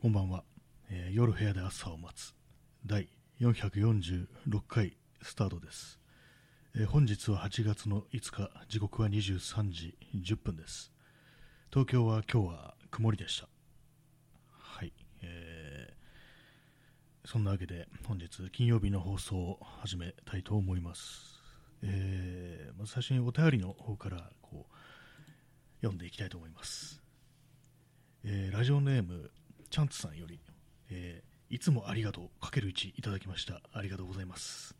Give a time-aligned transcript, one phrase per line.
[0.00, 0.44] こんばんは、
[0.90, 2.32] えー夜部屋で朝を待つ。
[2.86, 3.08] 第
[3.40, 4.28] 446
[4.68, 5.98] 回スタートです、
[6.76, 8.48] えー本日は8月の5日。
[8.68, 10.92] 時刻は23時10分です。
[11.72, 13.48] 東京は今日は曇りでした。
[14.52, 21.42] はい、えーそんなわけで本日金曜日の放送を始めたいと思います、
[21.82, 24.74] えーまず最初にお便りの方からこう
[25.80, 27.02] 読んでいきたいと思います。
[28.22, 29.32] えーラジオネーム
[29.70, 30.40] チャンツさんより、
[30.90, 33.62] えーいつもありがとうかける1いただきました。
[33.72, 34.74] ありがとうございます、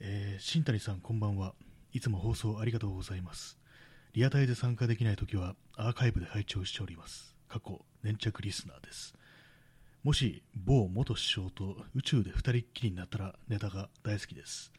[0.00, 1.54] えー新谷さんこんばんは。
[1.92, 3.56] いつも放送ありがとうございます。
[4.12, 7.36] リアタイで参加できないときはアーカイブで拝聴しております。
[7.48, 9.14] 過去粘着リスナーです。
[10.02, 14.72] もし某元首相と宇宙で二人っきりになったらネタが大好きです。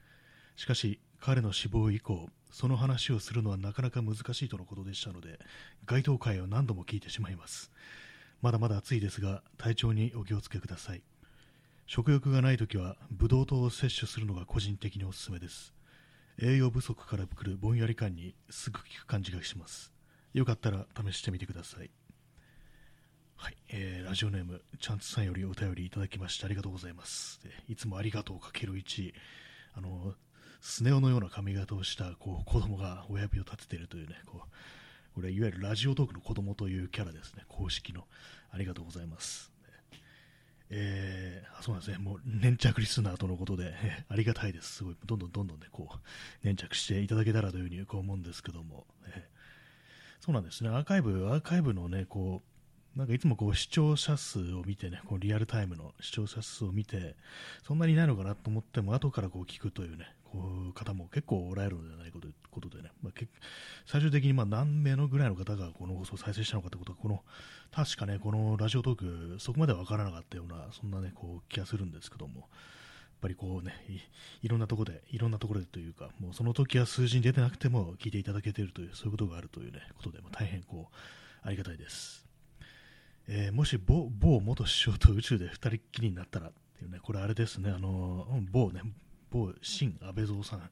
[0.58, 5.40] しかし彼の死亡以降その話をするのはなかなか難しいとのことでしたので
[5.86, 7.72] 該当回を何度も聞いてしまいます。
[8.42, 11.04] まだまだ暑いですが体調にお気をつけください。
[11.88, 15.74] 食欲がないときはブドウ糖を摂取するのが個人的におすすめです。
[16.40, 19.92] 栄養不足から来るぼんやり感にすぐ効く感じがします。
[20.34, 21.90] よかったら試してみてください。
[23.38, 27.40] はい、えーラジオネームチャンツさんよりお便りいただきましてありがとうございます。
[27.68, 29.14] いつもありがとうかける1
[29.76, 30.14] あの
[30.60, 34.48] スネ夫のような髪型をしたこう子供が親指を立てているというねこう
[35.18, 37.44] これいわゆるラジオトークの子供というキャラですね。
[37.48, 38.04] 公式の。
[38.52, 39.52] ありがとうございます。
[40.70, 43.74] えーあそうなんですね、もう粘着リスナーとのことで、
[44.10, 45.98] ありがたいです、すごい、どんどんどんどんね、こう、
[46.44, 52.44] 粘着していただけたらというふうにこう思うんですけども、えーそうなんですね、アーカイブ、アーカイブのね、こ
[52.96, 57.16] う、なんかいつもこう視聴者数を見てね、こうリアルタイムの視聴者数を見て、
[57.66, 60.06] そんなにないのかなと思っても、後からこう聞くというね、
[60.74, 63.28] 方も結構おられるのではないかということでね、まあ、け
[63.86, 67.24] 最終的にまあ何名のぐらいの方がこの放送を再生したのかということは、この
[67.72, 72.48] 確かね、このラジオトーク、そこまでは分からなかったような、そんなね、こう気がするんですけども、やっ
[73.22, 82.26] ぱりこうね、いいろんなところで、いろんなところでというか、もうその時は数字に出てなくても聞いていただけているという、そういうことがあるというね、ことで、まあ、大変こう、ありがたいです。
[83.30, 88.82] えーもし某某元首相と宇宙で二人っきりになったらっていうね、これあれですね、あの某ね、
[89.32, 90.66] 某新安倍蔵さん、ね、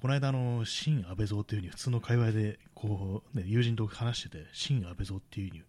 [0.00, 5.62] この間、の新安倍蔵っていうふうに普通の会話でこう、ね、友人と話してて、新安倍蔵っていうふうに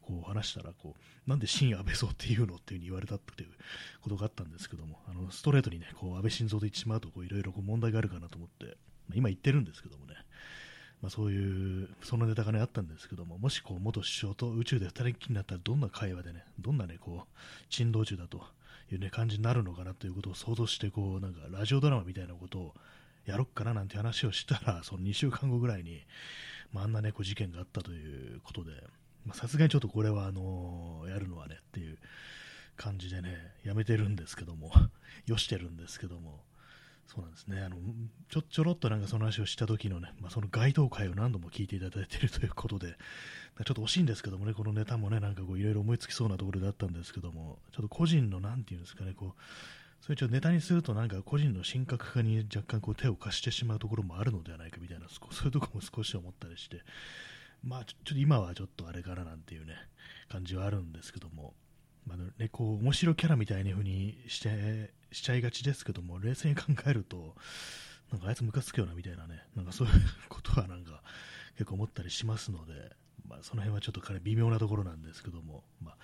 [0.00, 3.50] こう話したらこう、なんで新安倍蔵っていうのっていうふうに言われたっていう
[4.00, 8.66] ことがあったんですけども、あのストレートにね、こう安倍晋三と言ってしまうとこういろいろ問題があるかなと思って、
[9.08, 10.14] まあ今言ってるんですけどもね、
[11.02, 18.44] まあ、そういう、そのネタがね、あったんですけども、もしこう、元首相と宇宙で二人きりになったら、どんな会話でね、どんなね、こう、珍道中だと
[18.94, 22.74] いうね、感じになるのかなということを想像して、こう、なんか、ラジオドラマみたいなことを
[23.24, 26.02] やろっかななんて話をしたら、 その2週間後ぐらいに、
[26.72, 28.72] まあ、あんなね、こう、事件があったということで、
[29.34, 31.98] さすがにちょっとこれは、あのやるのはね、っていう
[32.76, 34.72] 感じでね、やめてるんですけども、
[35.26, 36.44] よしてるんですけども、
[37.12, 37.60] そうなんですね。
[37.62, 37.76] あの、
[38.30, 42.96] ちょ、ちょろっとなんかその話をした時のね、まあ、その該当回を何度も聞いていただいているということで、
[43.66, 49.42] ちょっと惜しいんですけどもね、このネタもね、なんかこういろいろ思いつきそうなところであったんですけども、ちょっと個人のなんていうんですかね、こう、
[50.00, 56.80] それちょっとネタにするとなんか個人の神格化に若干こう手を貸してしまうところもあるのではないかみたいな、 そういうところも少し思ったりして、
[57.62, 59.74] まあちょっと今はちょっとあれかななんていうね、
[60.30, 61.52] 感じはあるんですけども、
[62.06, 67.34] まあね、こう面白キャラみたいな風にしてしちゃいがちですけども、冷静に考えると、
[68.10, 69.94] なんかあいつムカつくよなみたいなね、なんかそういう
[70.28, 71.02] ことはなんか
[71.54, 72.72] 結構思ったりしますので、
[73.28, 75.96] まあ、その辺はちょっと彼微妙なところなんですけども、まあ、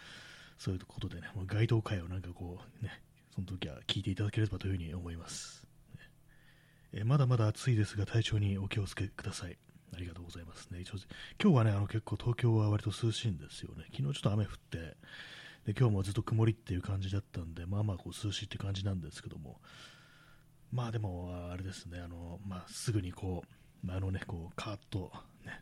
[0.56, 3.02] そういうことでね、もう該当回をなんかこうね、
[3.34, 5.66] その時は聞いていただければというふうに思います。
[5.96, 6.00] ね
[6.92, 9.58] えまだまだ暑いですが体調にお気をつけください。
[9.94, 10.80] ありがとうございますね。
[10.80, 10.96] 一応
[11.42, 13.84] 今日はね、あの結構東京は割と涼しいんですよね。
[13.94, 14.96] 昨日ちょっと雨降って、
[15.68, 19.60] で今日もずっと曇りっていう感じだったんで、まあまあこう涼しいって感じなんですけども、
[20.72, 23.42] まあでも、あれですね、あのまあ、すぐにこ
[23.86, 25.12] う、あのね、こうカーッと、
[25.44, 25.60] ね、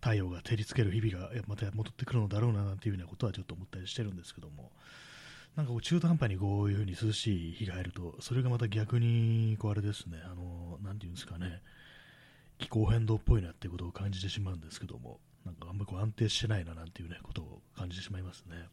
[0.00, 4.70] 太陽が照りつける日々がまた戻ってくるのだろうななんていうようなことはちょっと思ったりしてるんですけども、
[5.56, 11.60] なんかこう中途半端にこういうふうに涼しい日が入ると、それがまた逆にこうあれですね、あのなんていうんですかね、
[12.58, 18.68] 気候変動っぽいなっていうことを感じてしまうんですけども、なんかあんまりこう安定してないななんていうねことを感じてしまいますね。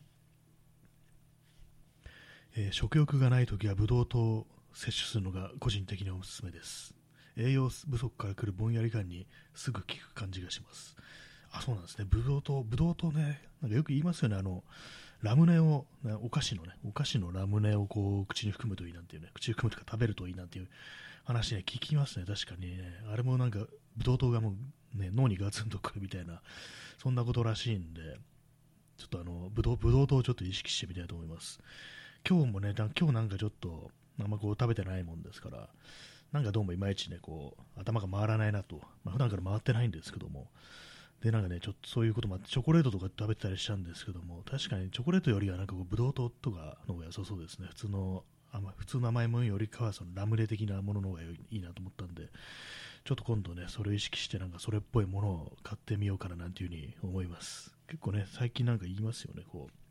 [2.59, 6.95] えー食欲がないときはブドウ糖を摂取するのが個人的におすすめです。
[7.37, 10.95] 栄養不足から来るぼんやり感にすぐ効く感じがします。
[11.51, 12.05] あ、そうなんですね。
[12.09, 14.37] ブドウ糖、ブドウ糖ね、なんかよく言いますよね。
[14.37, 14.63] あの、
[15.21, 20.67] ラムネを、ねお菓子のね、お菓子のラムネをこう、口に含むといいなんていうね、口に含むとか食べるといいなんていう
[21.25, 22.25] 話ね、聞きますね。
[22.25, 22.81] 確かにね。
[23.13, 23.59] あれもなんか、
[23.95, 24.55] ブドウ糖がも
[24.95, 26.41] うね、脳にガツンとくるみたいな、
[26.97, 28.17] そんなことらしいんで、
[28.97, 31.59] ちょっとあの、ぶどう、ぶどう糖をちょっと意識してみたいと思います。
[32.29, 33.89] 今日もね、今日なんかちょっと、
[34.19, 35.69] あんまこう食べてないもんですから、
[36.33, 40.49] なんかどうもいまいちね、こう、頭が回らないなと、まあ、普段から回ってないんですけども、
[41.23, 47.67] で、なんかね、ちょっとそういうこともあって、チョコレートとか食べてたりしたんですけども、確かにチョコレートよりはなんかこう、ブドウ糖とかの方が良さそうですね。
[47.69, 52.27] 普通の、甘普通の甘いものよりかは、そのラムネ的なものの方がいいなと思ったんで、
[53.05, 57.73] ちょっと今度ね、それを意識して、なんかそれっぽいものを買ってみようかななんていうふうに思います。
[57.87, 59.86] 結構ね、最近なんか言いますよね、こう、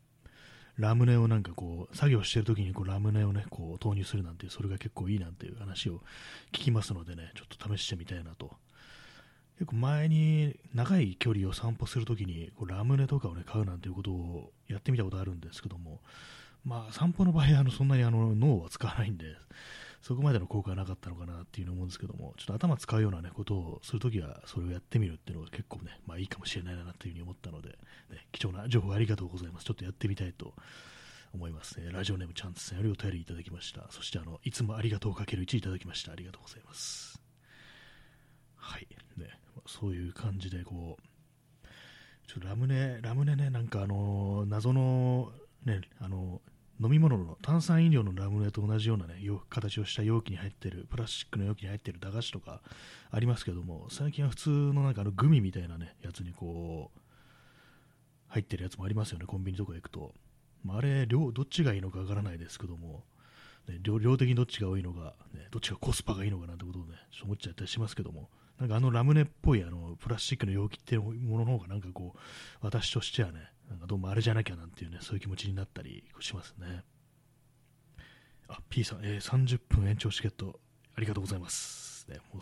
[0.78, 6.02] ラムネをなんかこう、作業してる時にこうラムネをね、こう投入するなんて、それが結構いいなんていう話を
[6.52, 8.52] 聞きますのでね、ちょっと試してみたいなと。
[9.58, 16.00] 結構前に長い距離を散歩するときにこうラムネとかをね、買うなんていうことをやってみたことあるんですけども、
[16.62, 19.24] まあ散歩の場合、あのそんなにあの脳は使わないんで、
[20.02, 27.70] そこまでの効果はなかったのかなっていうのを思うんですけども、ちょっと頭使うような、ね、ことをするときは、それをやってみるっていうのが結構ね、まあいいかもしれないなというふうに思ったので、
[28.10, 29.66] ね、貴重な情報ありがとうございます。
[29.66, 30.54] ちょっとやってみたいと
[31.34, 31.90] 思いますね。
[31.90, 33.86] ラジオネームチャンツさんよりお便りいただきました。
[33.90, 36.12] そしてあの、いつもありがとうかける1いただきました。
[36.12, 37.20] ありがとうございます。
[38.56, 38.86] はい。
[39.16, 41.16] ね、そういう感じで、こう、
[42.26, 45.30] ちょラムネ、ラムネね、なんかあの謎の、
[45.64, 46.40] ね、あの
[46.80, 49.14] 飲み物の炭酸飲料のラムネと同じような、ね、
[49.48, 52.60] 形をした容器に入ってるプラスチックの容器に入ってる駄菓子とか
[53.10, 57.00] ありますけども最近は普通のなんかあのグミみたいな、ね、やつにこう
[58.28, 60.12] 入ってるやつもありますよねコンビニとか行くと、
[60.64, 63.04] まあ、あれ量どっちがいいのかわからないですけども、
[63.68, 68.28] ね、量量的にどっちが多いのか、ね、どっちがコスパがいいのかなんてことをねちょっ思っちゃったりしますけども。
[68.58, 72.18] なんかあのラムネっぽいあのプラスチックの容器っていうものの方がなんかこう
[72.62, 76.84] 私としてはねなんかどうもあれじゃなきゃなんていうね、そういう気持ちになったりしますね。
[78.48, 80.60] あ、P さん、えー、30分延長チケット、
[80.94, 82.06] ありがとうございます。
[82.08, 82.40] ね、も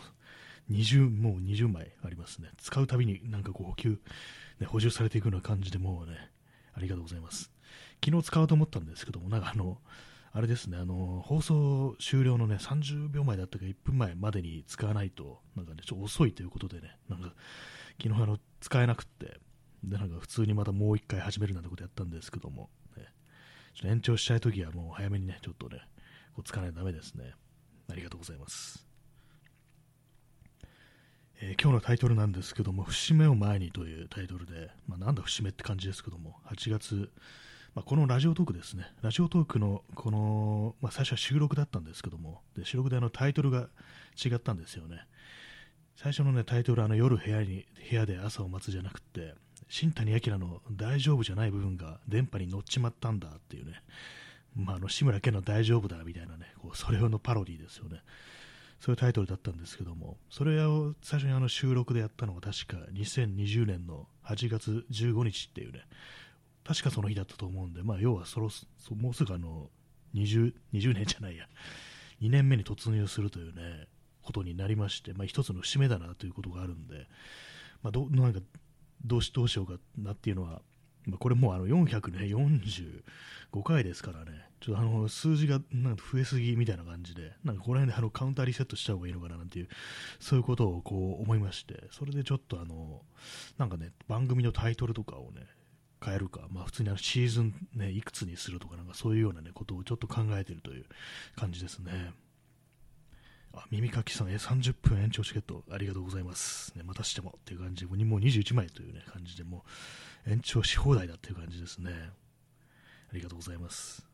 [0.69, 2.49] う20、もう20枚ありますね。
[2.57, 3.99] 使うたびになんかこう補給、
[4.59, 6.31] ね、補充されていくような感じでもうね、
[6.73, 7.51] ありがとうございます。
[8.03, 9.79] 昨日使おうと思ったんですけども、なんかあの、
[10.31, 17.33] あれですね、あの、放送終了のね、30秒前だったか1分前までに使わないと、なんかね、ちょっと遅いということでね、なんか、
[18.01, 19.39] 昨日あの、使えなくって、
[19.89, 23.05] で、なんか普通にまたもう一回始めるなんてことやったんですけども、ね、
[23.73, 25.81] ちょっと延長したいときはもう早めにね、ちょっとね、
[26.35, 27.33] こうつかないとダメですね。
[27.89, 28.85] ありがとうございます。
[31.41, 37.11] えー、今日のタイトルなんですけども、節目を前にというタイトルで、まあ、なんだ節目って感じですけども、8月、
[37.73, 43.67] まあ、このラジオトークですね、ラジオトークのこの、まあ、最初は収録だったんですけども、で収録であのタイトルが
[44.23, 45.05] 違ったんですよね。
[45.97, 49.35] 最初の、ね、タイトルはあの夜部屋に部屋で朝を待つじゃなくて、
[49.67, 53.81] 新谷明の大丈夫じゃない部分が電波に乗っちまったんだっていうね、
[54.55, 58.01] まあ、あの志村けんの大丈夫だみたいなね、こうそれ用のパロディですよね。
[58.79, 65.81] そういうタイトルだったんですけども、それを最初にあの収録でやったのが確か2020年の8月15日っていうね、
[66.63, 68.65] 確かその日だったと思うんで、まあ、要はそろそ
[68.95, 69.69] もうすぐあの
[70.13, 71.45] 20, 20年じゃないや、
[72.21, 73.87] 2年目に突入するというね、
[74.21, 77.07] ことになりまして、まあ、一つの節目だなということがあるんで、
[77.83, 78.39] まあ、どなんか
[79.03, 80.61] どうしどうしようかなっていうのは、
[81.05, 83.01] まあ、これもうあの445
[83.63, 89.67] 回ですからね、ちょっとあの数字がなんか増えすぎみたいな感じで、なんかこの辺であのカウンターリセットした方がいいのかななんていう、
[90.19, 93.01] そういうことをこう思いまして、それでちょっとあの、
[93.57, 95.45] なんかね、番組のタイトルとかをね、
[96.03, 100.85] 変えるか、まあ、普通にあのシーズン、ね、いくつにするとか、なんかそういうような、ね、ことをちょっと考えてるという
[101.35, 102.11] 感じですね。
[103.55, 106.73] あ耳かきさん、え30分延長チケットありがとうございます。
[106.77, 109.63] ね、またしてもっていう感じで、もう21枚という、ね、感じで、も
[110.27, 111.91] う延長し放題だっていう感じですね。
[113.11, 114.05] ありがとうございます。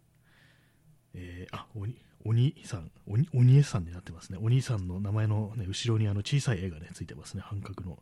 [1.15, 4.37] えー、あ、おに、お兄さん、おに、お兄さんになってますね。
[4.39, 7.41] お兄さんの名前の、ね、後ろにあの小さい絵がね、ついてますね。
[7.41, 7.97] 半角の。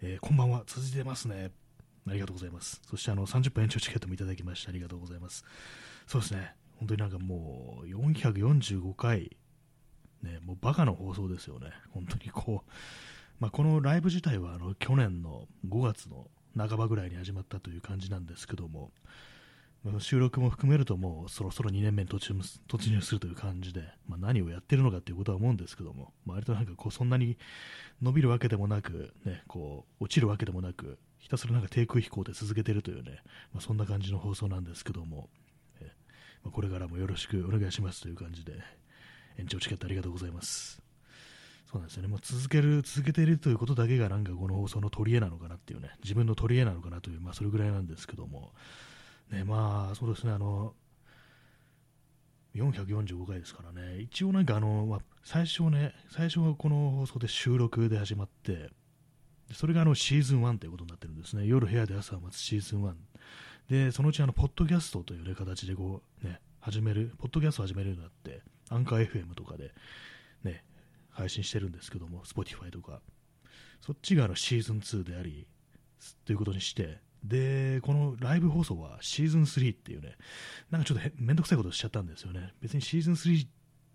[0.00, 1.50] えー、こんばんは、続いてますね。
[2.08, 2.80] ありがとうございます。
[2.88, 5.44] そしてあの30分延長チケットもいただきましてありがとうございます。
[6.06, 6.54] そうですね。
[6.76, 9.36] 本当になんかもう445回
[10.22, 12.70] ね、もうバカの放送ですよね、本当にこう、
[13.40, 18.90] まあ、このライブ自体はあの去年の5月の半ばぐらいに始まったという感じなんですけども、
[20.00, 27.38] 収録も含めるともうそろそろ2年目に突入突入するという感じで、まあ、何をやってるのかということは思うんですけども、まあ、割となんかこうそんなに
[28.02, 33.22] 伸びるわけでもなく、ね、こう落ちるわけでもなく、ひたすらなんか低空飛行で続けてるというね、
[33.52, 35.28] まあ、そんな感じの放送なんですけども、
[35.80, 35.92] え
[36.42, 38.54] まあ、これからもよろしくお願いしますという感じで、
[39.38, 40.82] 延長チケットありがとうございます。
[41.70, 42.08] そうなんですよね。
[42.08, 48.52] もう続ける、続けているということだけがなんかこの放送の取り柄なのかなっていうね、自分の取り柄なのかなという、まあそれぐらいなんですけども、
[49.30, 50.74] ね、まあそうですね、あの、
[52.54, 58.70] 445回ですからね、一応なんかあの、まあ、最初ね、最初はこの放送で収録で始まって、
[59.52, 61.46] それがあのシーズン1ということになってるんですね。
[61.46, 62.94] 夜部屋で朝を待つシーズン1。
[63.68, 69.72] で、そのうちあの、ポッドキャストという、ね、形でこう、ね、始める、ポッドキャストを始めるようになって、アンカー FM とかで、
[70.44, 70.64] ね、
[71.10, 73.00] 配信してるんですけども、Spotify とか、
[73.80, 75.46] そっちがあのシーズン2であり、
[76.24, 80.16] ということにして、で、このライブ放送はシーズン3っていうね、
[80.70, 82.54] なんかちょっとめんどくさいことしちゃったんですよね。
[82.60, 83.46] 別にシーズン3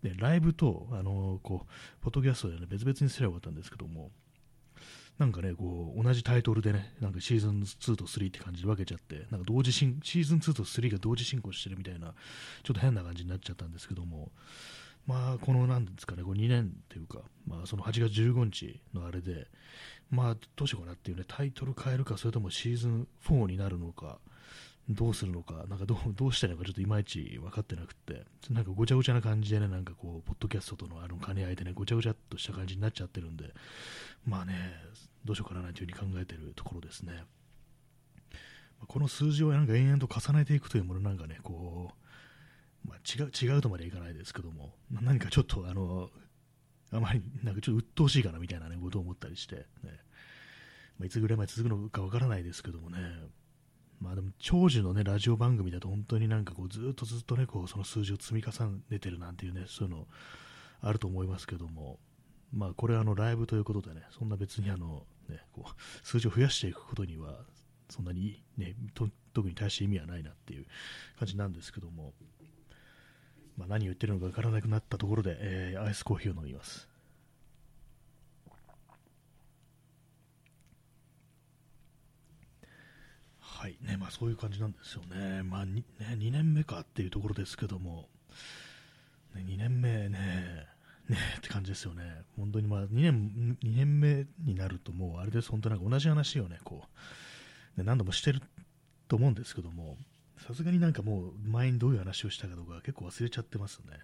[0.01, 4.11] でライブと、あのこう、ポッドキャストでね、別々にすればよかったんですけども、
[5.19, 12.13] なんかね、こう、同じタイトルでね、なんかシーズン2と3って感じで分けちゃって、なんか同時進、シーズン2と3が同時進行してるみたいな、
[12.63, 14.31] ちょっと変な感じになっちゃったんですけども、
[15.05, 19.47] まあ、この、なんですかね、こう2年っていうか、まあ、その8月15日のあれで、
[20.09, 24.19] まあ、どうしようかなっていうね、タイトル変えるか、それともシーズン4になるのか、
[24.89, 33.53] どうするのか、なんかどうどうしたらいいのかちょっといまいち分かってなくて、なんかごちゃごちゃな感じでね、なんかこう、ポッドキャストとのあの兼ね合いでね、ごちゃごちゃっとした感じになっちゃってるんで、
[34.25, 34.73] まあね、
[35.23, 37.23] どうしようかなというふうに考えてるところですね。
[38.87, 41.91] この数字をなんか延々と重ねていくというものなんかね、こ
[42.85, 46.09] う、まあ、違う違うとまでいかないですけども、何かちょっとあの、
[46.91, 49.63] あまりなんかちょっと鬱陶しいかなみたいな、ね、ことを思ったりして、ね
[50.99, 52.97] まあ、いつぐらいまで続くのかわからないですけどもね、
[54.03, 58.51] まあでも長寿のね、ラジオ番組だと本当になんかこうずっとずっとね、こうその数字を積み重
[58.89, 60.07] ねてるなんていうね、そういうの
[60.81, 61.99] あると思いますけども、
[62.51, 67.39] まあこれはあのライブということでね、そんな別にあの、ね、こう数字を増やしていくことには、
[67.89, 70.65] そんなにね、特に大して意味はないなっていう
[71.17, 72.13] 感じなんですけども、
[73.57, 76.92] まあ、何を言ってるのかわからなくなったところで、えー、アイスコーヒーを飲みます。
[83.53, 83.77] はい。
[83.81, 88.09] ねまあ、そういう感じなんですよね、まあ 2, ね、2年目かっていうところですけども、
[89.35, 90.67] ね、2年目ね、
[91.07, 96.83] ねって感じですよね、本当にまあ2年 ,2 年目になると、もうあれです、本当なんか同じ話をね、こ
[97.77, 97.79] う。
[97.79, 98.41] ね何度もしてる
[99.07, 99.97] と思うんですけども、
[100.45, 103.99] さすがになんかもう前にどういう話をしたかとか結構忘れちゃってますね。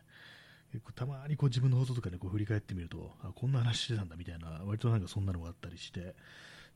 [0.72, 6.16] 結構たまにこう自分の放送とかでこう振り返ってみると、あ、こんな話してたんだみたいな、割となんかそんなのがあったりして、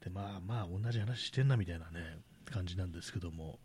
[0.03, 2.17] で、まあまあ同じ話してんなみたいなね、
[2.51, 3.59] 感じなんですけども、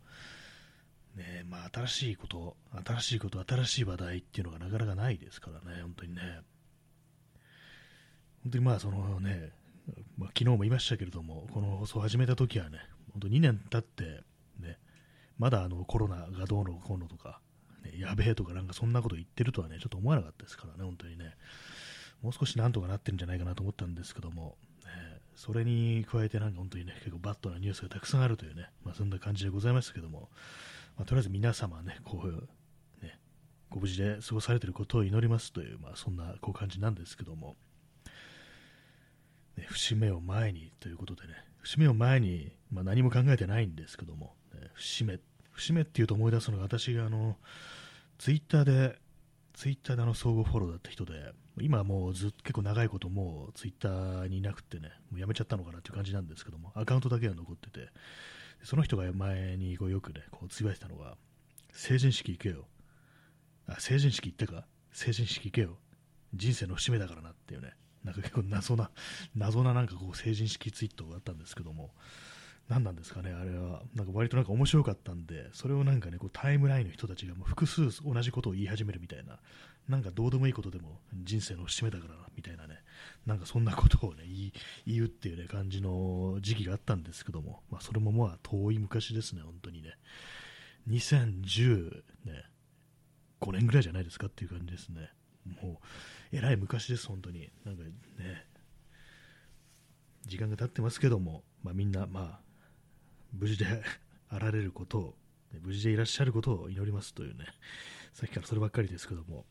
[1.15, 2.55] ねまあ、新しいこと、
[2.85, 6.21] 新しいこと、新しい話題っていうのがなかなかないですからね、本当にね。
[8.43, 9.51] 本当にまあそのね、
[10.17, 12.79] まあ、昨日も言いましたけれども、この放送を始めた時はね、
[13.11, 14.23] 本当2年経って、
[14.59, 14.77] ね、
[15.37, 17.41] まだあのコロナがどうのこうのとか、
[17.83, 21.35] ね、やべえとかなんかそんなこと言ってるとはね、ちょっと思わなかったですからね、本当にね。
[22.21, 24.57] もう少しなんとかなってるんじゃないかなと思ったんですけども、
[25.39, 30.27] それに加えてなんか本当にね、結構バットなニュースがたくさんあるというね、まあ、そんな感じでございましたけども、
[30.97, 33.17] まあ、とりあえず皆様ね、こう、ね、
[33.69, 37.55] ご無事で過ごされていることを祈りますという、まあ、そんなこう感じなんですけども、
[39.55, 45.19] ね、節目を前にということでね、節目を前に、まあ、何も考えてないんですけども、ね、節目、
[45.53, 47.37] 節目っていうと思い出すのが私があの、
[48.17, 48.99] ツイッターで
[49.59, 57.89] ツイッターであの相互フォローだった人で、今はもうずっと結構長いこともうツイッターにいなくてね、もうやめちゃったのかなっていう感じなんですけども、アカウントだけが残ってて、
[58.63, 61.17] その人が前にこうよくね、こうつぶやいてたのが、
[61.73, 62.67] 成人式行けよ。
[63.67, 64.63] あ、成人式行ってか？
[64.93, 65.77] 成人式行けよ。
[66.33, 67.73] 人生の節目だからなっていうね、
[68.05, 68.91] なんか結構謎な、
[69.35, 71.91] 謎ななんかこう成人式ツイートがあったんですけども、
[72.69, 79.39] 何なんですかね、あれは、なんか割となんか面白かったんで、それをなんかね、こうタイムラインの人たちがもう複数同じことを言い始めるみたいな、
[79.87, 82.75] なんかどうでもいいことでも人生の節目だからな、みたいなね、
[83.25, 84.23] なんかそんなことをね、
[84.85, 89.95] 言うっていうね、感じの時期があったんですけども、まあそれもまあ遠い昔ですね、本当にね。
[90.87, 92.43] 2010ね、
[93.41, 95.09] 5年ぐらいじゃないですかっていう感じですね。
[95.63, 95.81] も
[96.31, 97.49] う、えらい昔です、本当に。
[97.65, 98.45] なんかね、
[100.27, 102.48] 時間が経ってますけども、まあみんな、まあ、
[103.33, 103.65] 無事で
[104.29, 105.15] あられることを、
[105.61, 107.45] 無事でいらっしゃることを祈りますというね、
[108.13, 109.45] さっきからそればっかりですけども、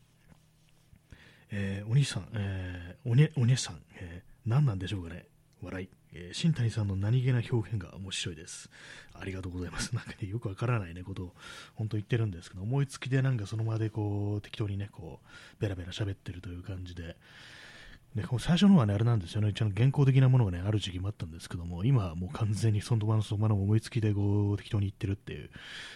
[1.50, 5.26] えー、お兄さん、えー、おね、お姉さん、えー、何なんでしょうかね、
[5.62, 5.88] 笑い。
[6.12, 8.70] えー、新谷さんの何気な表現が面白いです。
[9.14, 9.94] ありがとうございます。
[9.94, 11.34] なんかね、よくわからないね、ことを
[11.74, 17.16] 本当言ってるんですけど、思いつきでなんかその場でこう、適当にね、こう、ベラベラ喋ってるという感じで、
[18.14, 25.50] で最初の方はね、あれなんですよね、一応原稿的なものがね、ある時期もあったんですけども、今はもう完全にその場のその場の思いつきでこう適当に言ってるっていう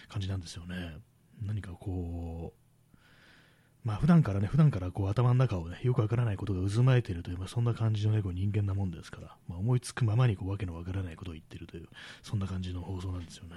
[0.09, 0.97] 感じなんですよね。
[1.41, 11.89] 何かこう、まあ普段からね、普段からこう頭の中をね、よくわからないことが渦巻いているという、まあ、そんな感じのね、こう人間なもんですから、まあ、思いつくままにこうわけのわからないことを言ってるという、
[12.21, 13.55] そんな感じの放送なんですよね。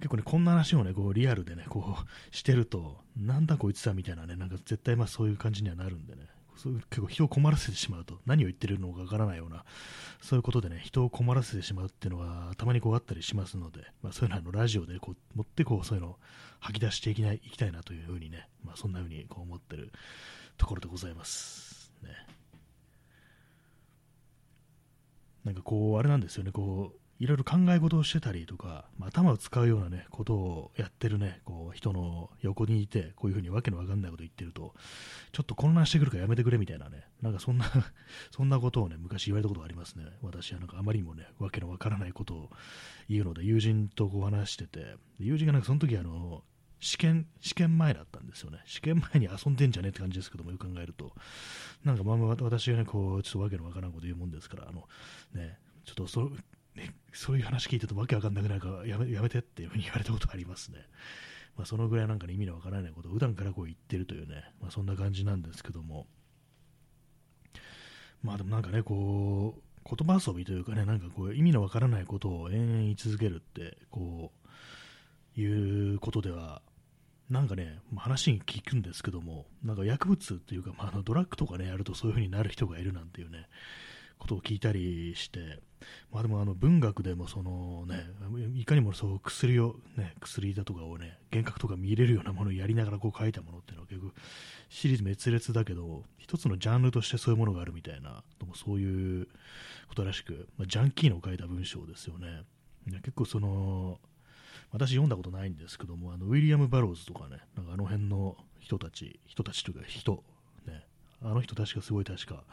[0.00, 9.64] 結構ね、こんな話をね、こうリアルでね、こうしてると、なんだこいつだみたいなね、なんか絶対まあそういう感じにはなるんでね、そう結構人を困らせてしまうと、何を言ってるのかわからないような、
[10.20, 16.18] そういうことでね、人を困らせてしまうっていうのは、たまにこうあったりしますので、まあ、そういうのはあのラジオでこう持ってこう、そういうのを
[16.60, 19.92] 吐き出していきないいきたいなというふうにね、まあ、そんなふうにこう思ってる
[20.56, 21.92] ところでございます。
[22.02, 22.10] ね。
[25.44, 34.74] なんかこう、あれなんですよね、こう、いろいろ考え事をしてたりとか、まあ、頭を使うようなね、ことをやってるね、こう、人の横にいて、こういうふうにわけのわかんないこと言ってると、
[35.30, 37.70] ちょっと混乱してくるからやめてくれみたいなね、なんかそんな
[38.32, 40.06] そんなことをね、昔言われたことがありますね。
[40.20, 42.50] 私はなんかあまりにもね、わけのわからないことを
[43.08, 46.42] 言うので、友人とこう話してて、友人がなんかその時あの、
[46.80, 48.58] 試験、試験前だったんですよね。
[48.66, 51.14] 試験前に遊んでんじゃねって感じですけども、よく考えると。
[51.84, 54.88] なんかまあ私がね、こう、ちょっとわけのわからんこと言うもんですから、あの、
[55.32, 56.32] ね、ちょっとそ、
[56.74, 60.78] ね、そういう話聞いてるとわけわかんなくなるからやめやめてっていうふうに言われたことありますね。
[61.56, 66.06] まあ、そのぐらいなんか、ね、意味のわからないことを普段からこう言ってるというね、まあ、そんな感じなんですけども、
[68.22, 74.32] まあでもなんかね、こう、言葉遊びというかね、なんかこう意味のわからないことを延々言い続けるって、こ
[75.36, 76.62] う、いうことでは、
[77.28, 83.48] なんかね、話に聞くんですけども、なんか薬物っていうか、まあ、あのドラッグとかね、やるとそういう風になる人がいるなんていうね、
[84.22, 85.58] ことを聞いたりして、
[86.12, 88.06] まあでもあの文学でもそのね、
[88.54, 94.12] いかにもそう薬をね、薬だとかをね、幻覚とか見れるようなものをやりながらこう書いたものっていうのは結構
[94.68, 99.26] シリーズ滅裂だけど、一つのジャンルとしてそういうものがあるみたいなもそういう
[99.88, 102.42] ことらしく、まあ、ジャンキーの書いた文章ですよね。
[102.86, 103.98] 結構その、
[104.70, 110.22] 私読んだことないんですけども、あのウィリアム・バローズとかね、なんかあの辺の人たち、人たちというか人、
[110.66, 110.86] ね、
[111.22, 112.44] あの人確かすごい確か、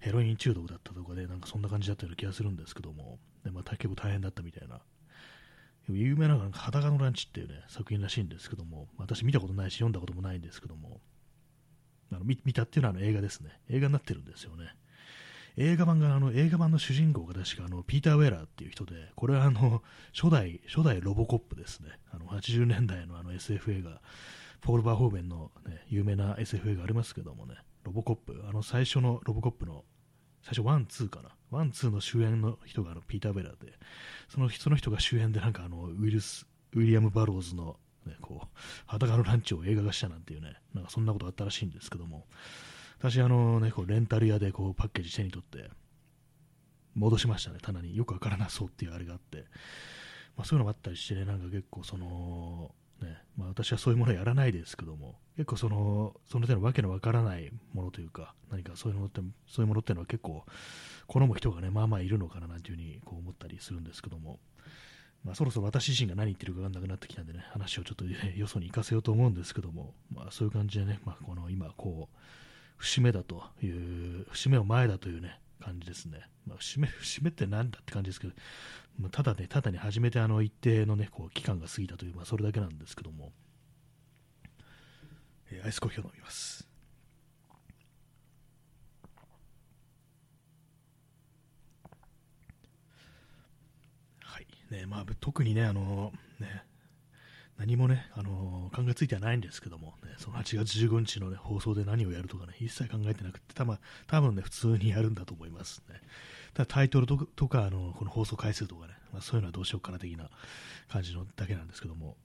[0.00, 4.80] ヘロイン中毒だったとかで、なんかそんな感じだったような気がするんですけども、でまあ、結構大変だったみたいな。
[5.88, 11.00] 有名なのが裸のランチっていうね、作品らしいんですけども、私見たことないし、読んだこともないんですけども、
[12.12, 13.50] あの見たっていうのはあの映画ですね。
[13.68, 14.74] 映画になってるんですよね。
[15.56, 19.82] 映画版が、あの、映画版の主人公が確かあの、ピーター・ウェラーっていう人で、これはあの、
[20.14, 21.88] 初代、初代ロボコップですね。
[22.12, 24.00] あの、80年代のあの SF 映画、
[24.60, 29.84] ポール・バーホーベンの、ね、有名な SF 映画ありますけどもね、ロボコップ、あの最初のロボコップの、
[30.42, 31.30] 最初 one、two かな。
[31.50, 33.72] one、two の主演の人があのピーター・ウェラーで、
[34.28, 37.76] そのその人が主演でなんかあのウィルス、ウィリアム・バローズの、
[38.06, 38.46] ね、こう、
[38.86, 42.26] 裸のランチを映画化したなんていうね、なんかそんなことあったらしいんですけども、
[42.98, 45.70] 私あのね、こうレンタル屋でこうパッケージ手に取って、
[46.94, 47.96] 戻しましたね、棚に。
[47.96, 49.44] よくわからなそうっていうあれがあって、
[50.36, 60.44] まあ、そういうのもあったりして、ね、なんか結構その、ねまあ、私はそういうものやらないですけども、結構その、その手のわけのわからないものというか、何かそういうのって、そういうものっていうのは結構、
[61.06, 64.38] 好む人がね、まあまあいるのかななんていうふうにこう思ったりするんですけども、
[65.24, 72.16] まあ、そろそろ私自身が何言ってるか分かんなくなってきたんでね、話をちょっと、ね、よそに行かせようと思うんですけども、まあ、そういう感じでね、まあ、この今、こう、
[72.78, 76.26] 節目だという、節目を前だというね、感じですね。
[76.46, 78.32] まあ、節目、節目って何だって感じですけど、
[79.00, 83.32] まあ、ただね、ただに初めてあの一定のね、こう期間が過ぎたという、まあ、それだけなんですけども、
[85.50, 86.68] えー、アイスコーヒーを飲みます。
[94.22, 94.46] はい。
[94.70, 96.62] ね、まあ、特にね、あのね、
[97.56, 106.00] 何もね、あのー、考えついてはないんですけども、ね、その8月15日の、ね、放送で何をやるとかね、一切考えてなくて、たま多分ね、普通にやるんだと思いますね。
[106.54, 110.30] ただタイトルととか、あのこの放送回数とかね、まあ、そういうのはどうしようかな的な
[110.88, 112.16] 感じのだけなんですけども、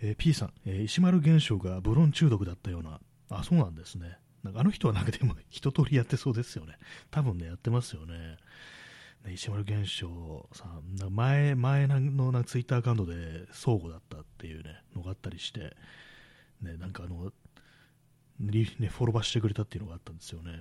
[0.00, 4.18] えー、P さん、えー、石丸現象がブロン中毒だったような、あ、そうなんですね。
[4.42, 6.78] なんかあの人はなんかでも一通りやってそうですよね。
[7.10, 8.36] 多分ね、やってますよね。
[9.24, 15.76] ね、石丸源証さん、前前のなツイッターアカウントで相互だったっていう、ね、のがあったりして、
[16.62, 17.32] ね、なんかあの、
[18.40, 20.60] リね、フォローバーしてくれたっていうのがあったんですよね。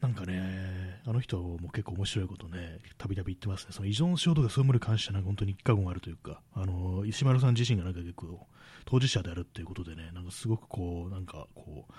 [0.00, 3.72] なんかね、あの人も結構面白いことね、たびたび言ってますね。
[3.72, 8.46] その依存症とかそういうものに関しては、本当に一過言あるというか、あの、石丸さん自身がなんか結構、
[8.84, 11.92] 当事者であるっていうことでね、なんかすごくこう、なんかこう、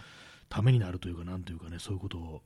[0.49, 2.41] ためになるというか、なんというかね、そういうことを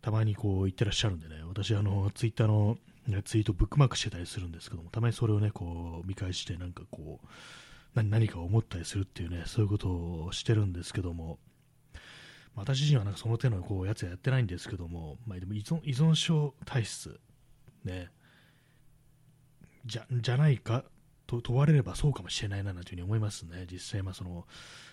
[0.00, 7.26] たまにこう言ってらっしゃるんでね、私、あの、ツイッターの、ね、ツイートブックマークしてたりするんですけども、たまにそれをね、こう、見返して、なんかこう、
[7.94, 11.38] 何何か思ったりするっていうね、そういうことをしてるんですけども、
[12.58, 17.18] 私自身はなんかその手のこうやつはやってないんですけども、まあ、でも依存依存症体質、
[17.84, 18.10] ね、
[19.86, 20.84] じゃじゃないか
[21.28, 24.46] と問われればそうかもしれないなというふうに思いますね、実際、まあ、その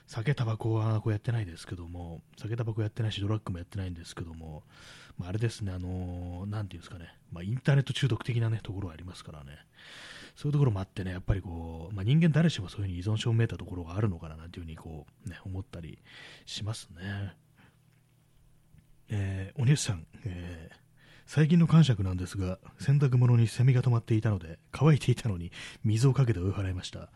[0.06, 4.64] 酒、タバコはこうやってないですけども、酒、タバコやってないし、ドラッグもやってないんですけども、
[5.18, 9.58] まあ、あれですね、あのー、なんていうんですかね、まあ、インターネット中毒的な、ね、ところがありますからね、
[10.36, 16.00] そういうところもあってね、やっぱりこう、まあ、人間誰しもそういうふうに依存症をめいたところがあるのかななんていうふうにこう、ね、思ったり
[16.46, 17.34] しますね。
[19.10, 20.76] えー、お兄さん、えー、
[21.26, 25.52] 最近の感触なんですが、洗濯物にセミが止まっていたので、乾いていたのに
[25.84, 27.10] 水をかけて追い払いました。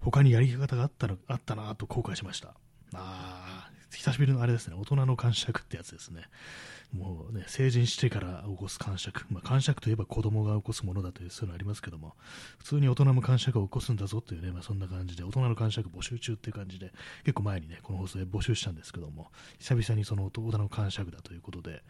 [0.00, 2.54] 他にやり方があったのあったなと後悔しました。
[2.94, 6.22] あー、久しぶりのあれですね、大人の感触ってやつですね。
[6.92, 9.26] もうね、成人してから起こす感触。
[9.30, 12.14] まあ、感触といえば子供が起こすものだというそういうのありますけども、
[12.58, 16.92] 普通に大人も感触を起こすんだぞというね、まあ、そんな感じで、大人の感触募集中っていう感じで、
[17.24, 21.82] 結構前にね、この放送で募集したんですけども、久々にその大人の感触だということで、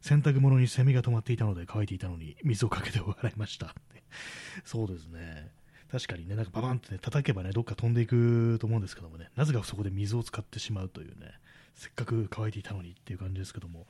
[0.00, 3.74] 洗濯物にセミが止まっていたので乾いていたのに水をかけて笑いました
[4.62, 5.50] そうですね。
[5.90, 11.32] 確かにね、なんかババンってね、叩けばね、どっか飛んでいくと思うんですけどもね、なぜかそこで水を使ってしまうというね、
[11.74, 13.86] せっかく乾いていたのにっていう感じですけども、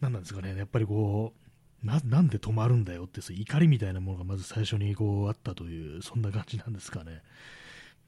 [0.00, 1.34] 何なんですかね、やっぱりこ
[1.82, 7.22] う、ななんで止まるんだよって、そう怒りみたいなものがまず最初にこうあったという、そんな感じなんですかね。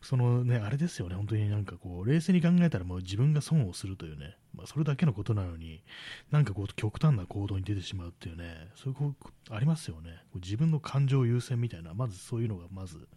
[0.01, 5.83] そのね、あれですよね、本当になんかこう、冷静に考えたらもう自分が損をするというね、まあ、それだけのことなのに、
[6.31, 10.11] なんかこう、極端な行動に出てしまうっていうね、そういうことありますよね。
[10.37, 13.09] 自分の感情優先みたいな、まずそういうのがまず、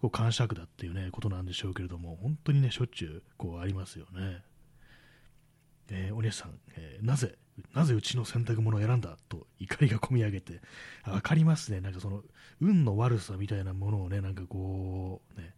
[0.00, 4.42] こう、感触だっていうね、ことなんでしょうけれども、本当にね、しょっちゅう、こう、ありますよね。
[5.88, 7.36] えー、お姉さん、えー、なぜ、
[7.74, 10.60] なぜうちの洗濯物を選んだと怒りがこみ上げて、
[11.04, 12.22] わかりますね、なんかその、
[12.60, 15.54] 運の悪さみたいなものをね、なんかこう、ね、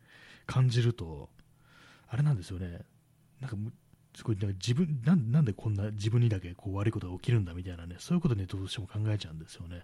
[0.49, 1.29] 感じると、
[2.09, 2.81] あれなんですよね、
[3.41, 3.57] なんか
[4.17, 9.83] すごいなんか自分な、なんでこんな自分にだけこう悪いことが起きるんだみたいなね、そういうことね、どうしても考えちゃうんですよね。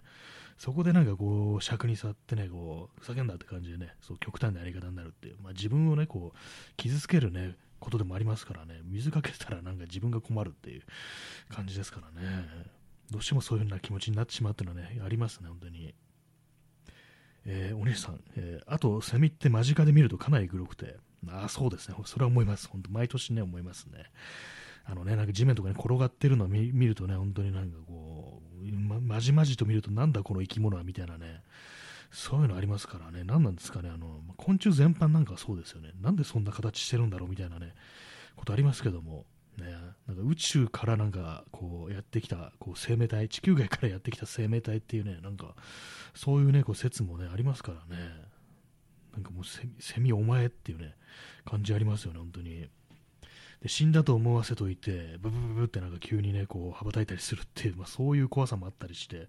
[0.57, 6.37] そこでなんかこう、尺に触ってね、こう、ふざけんなって感じでね、そう極端なやり方になるっていう、まあ、自分をね、こう、
[6.77, 10.81] 傷つけるね、ことでもありますからね、水かけたらなんか自分が困るっていう
[11.49, 12.47] 感じですからね、
[13.11, 15.93] どうしてもそういうような気持ちになってしまうっていうのはね、ありますね、本当に。
[17.45, 24.05] えー、お姉さん、えー、あと、セミって間近で見るとかなり黒くて、ああ、そうですね、それは思います、本当、毎年ね、思いますね。
[24.87, 31.41] あのね、なんか地面とかに転がってるのを見るとね、本当になんかこう、ままじまじと見ると、なんだこの生き物はみたいなね、
[32.11, 37.73] そういうのありますからね、何なんですかね、あの昆虫全般なんかそうですよね、なんでそんな形してるんだろうみたいなね、
[38.35, 39.25] ことありますけども、
[39.57, 39.71] ね、
[40.07, 45.55] なんか宇宙からなんかこうやってきたこう生命体、地球外からやってきた生命体っていうね、なんか
[46.13, 48.03] そういうね、こう説もね、ありますからね、
[49.13, 50.95] なんかもうセミお前っていうね、
[51.45, 52.67] 感じありますよね、本当に。
[53.61, 59.27] で死んだと思わせといて、ブブブブってなんか急にね、こう羽ばたいたりするっていう、まあ、そういう怖さもあったりして、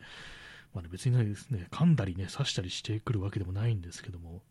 [0.75, 4.43] まあね、別にですね、噛んだりね、刺したりしてくるわけでもないんですけども、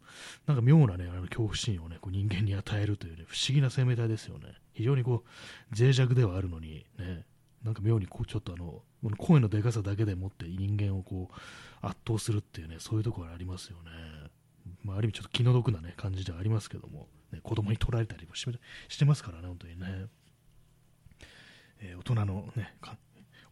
[0.47, 4.53] なんか妙なね、あの恐怖心をね、こう人間に与えるというね、不思議な生命体ですよね。
[4.73, 7.25] 非常にこう、脆弱ではあるのに、ね、
[7.63, 11.35] なんか妙にこう、ちょっとあの、この声のでかさだけでもって人間をこう、
[11.85, 13.91] 圧倒するっていうね、そういうところありますよね。
[14.83, 20.07] まあ、ある意味ちょっと気の毒なね、感じではありますけども、ね、子供に取られたりもしてますからね、本当にね。
[21.81, 22.73] えー、大人のね、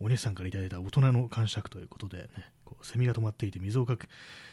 [0.04, 2.28] お姉さんからいただいた大人の感触ということでね、
[2.66, 4.08] こうセミが止まっていて水をかく、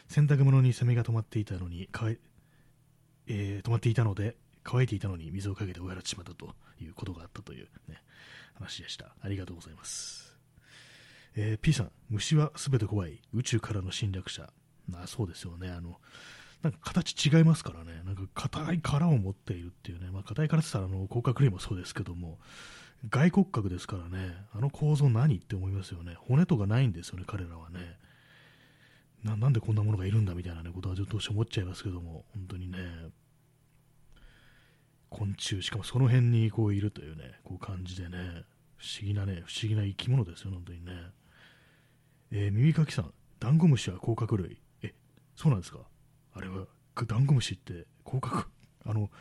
[0.07, 2.09] 洗濯物にセミが止まっていたのに、か
[3.27, 8.01] えー、止まっていたので、乾いていたのに水をかけて追い払ってしまったということがあったという、ね、
[8.53, 9.13] 話でした。
[9.21, 10.37] ありがとうございます。
[11.35, 14.49] えー、P さん、虫はすべて怖い宇宙からの侵略者。
[14.93, 15.69] あそうですよね。
[15.69, 15.99] あの、
[16.61, 18.03] なんか形違いますからね。
[18.05, 20.11] なんか硬い殻を持っているっていうね。
[20.11, 22.39] まあ硬い殻って言ったらあの甲殻類もそうですけども、
[23.09, 26.15] 外骨格ですからね、あの構造何って思いますよね。
[26.19, 27.97] 骨とかないんですよね、彼らはね。
[29.23, 32.77] ななんでこんなものがいるんだみたいな、ね、ことはちょっと思っちゃいますけども、本当にね、
[35.09, 38.17] 昆虫、しかもその辺にこういるというね、こう感じでね、
[38.77, 40.91] 不思議なね、不思議な生き物ですよ、本当にね。
[42.31, 44.61] えー、耳かきさん、ダンゴムシは甲殻類。
[44.83, 44.93] え、
[45.35, 45.79] そうなんですか？
[46.33, 46.65] あれは、
[47.07, 48.47] ダンゴムシって甲殻、
[48.85, 49.11] あの、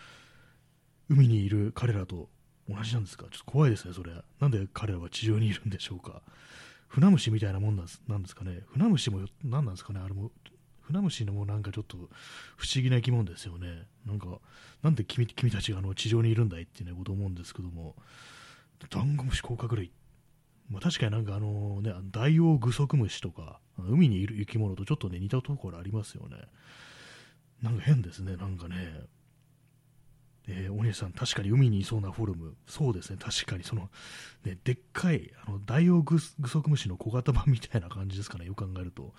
[1.08, 2.28] 海にいる彼らと
[2.74, 3.24] 同じなんですか？
[3.30, 4.12] ちょっと怖いですね、それ。
[4.40, 6.22] なんで彼らは地上にいるんでしょうか？
[6.88, 8.61] 船虫みたいなもんなんですなんですかね？
[8.72, 10.30] 船虫も何なんですかね、あれも。
[10.83, 11.96] 船虫のもなんかちょっと
[12.56, 13.87] 不思議な生き物ですよね。
[14.06, 14.26] なんか、
[14.83, 17.94] なんで君君たちがあの地上にいるんだいっていう、ね、こと思うんですけども、
[18.88, 19.92] ダンゴムシ甲殻類。
[20.68, 26.37] まあ、確かになんかあのね、ダイオウグソクムシとか、海にいる生き物とちょっとね、似たところありますよね。
[27.62, 29.02] なんか変ですね、なんかね。
[30.52, 33.88] えー、お姉さん、確かに海にいそうなフォルム、そうですね、確かにその、
[34.44, 39.14] ね、でっかいあのダイオウグソクムシの小型版みたいな感じですかね、よく考えると、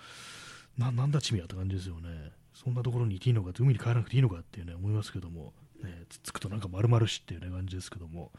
[0.76, 8.30] なんだちみやって感じですよね、そんなところにいていいのかって、海に帰らなくていいのかっていうね、思いますけども、ね、つつくとなんか丸々しっていう、ね、感じですけども、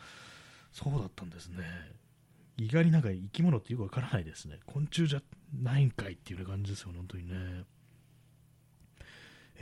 [0.72, 1.64] そうだったんですね、
[2.58, 5.22] 意外になんか生き物ってよくわからないですね、昆虫じゃ
[5.62, 7.64] ないんかいっていう、感じですよね、本当にね。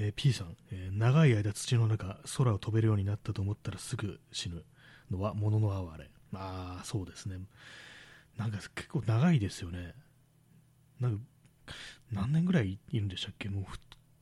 [0.04, 4.64] えー、P さん、えー、長い間土の中、空を飛べるようになったと思ったらすぐ死ぬ
[5.12, 6.10] のは物の哀れ。
[6.34, 7.38] ああ、そうですね。
[8.36, 9.94] なんか結構長いですよね。
[11.00, 11.24] なんか
[12.12, 13.50] 何年ぐらいいるんでしたっけ？
[13.50, 13.64] もう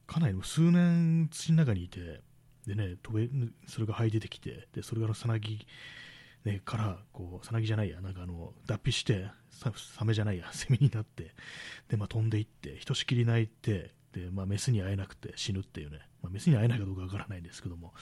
[0.05, 2.19] かなり数年土の中にいて、
[2.67, 3.29] でね、飛べ
[3.67, 5.65] それが這い出てきて、でそれがさなぎ、
[6.43, 9.31] ね、からこうさなぎじゃないや、なんかあの脱皮して、
[9.95, 11.33] サメじゃないや、セミになって、
[11.87, 17.93] でまあ、飛んでいって、ひとしきり泣いて、でまあ、メスに会えなくて死ぬっていうね、まあ、メスに会えないかどうかわからないんですけども、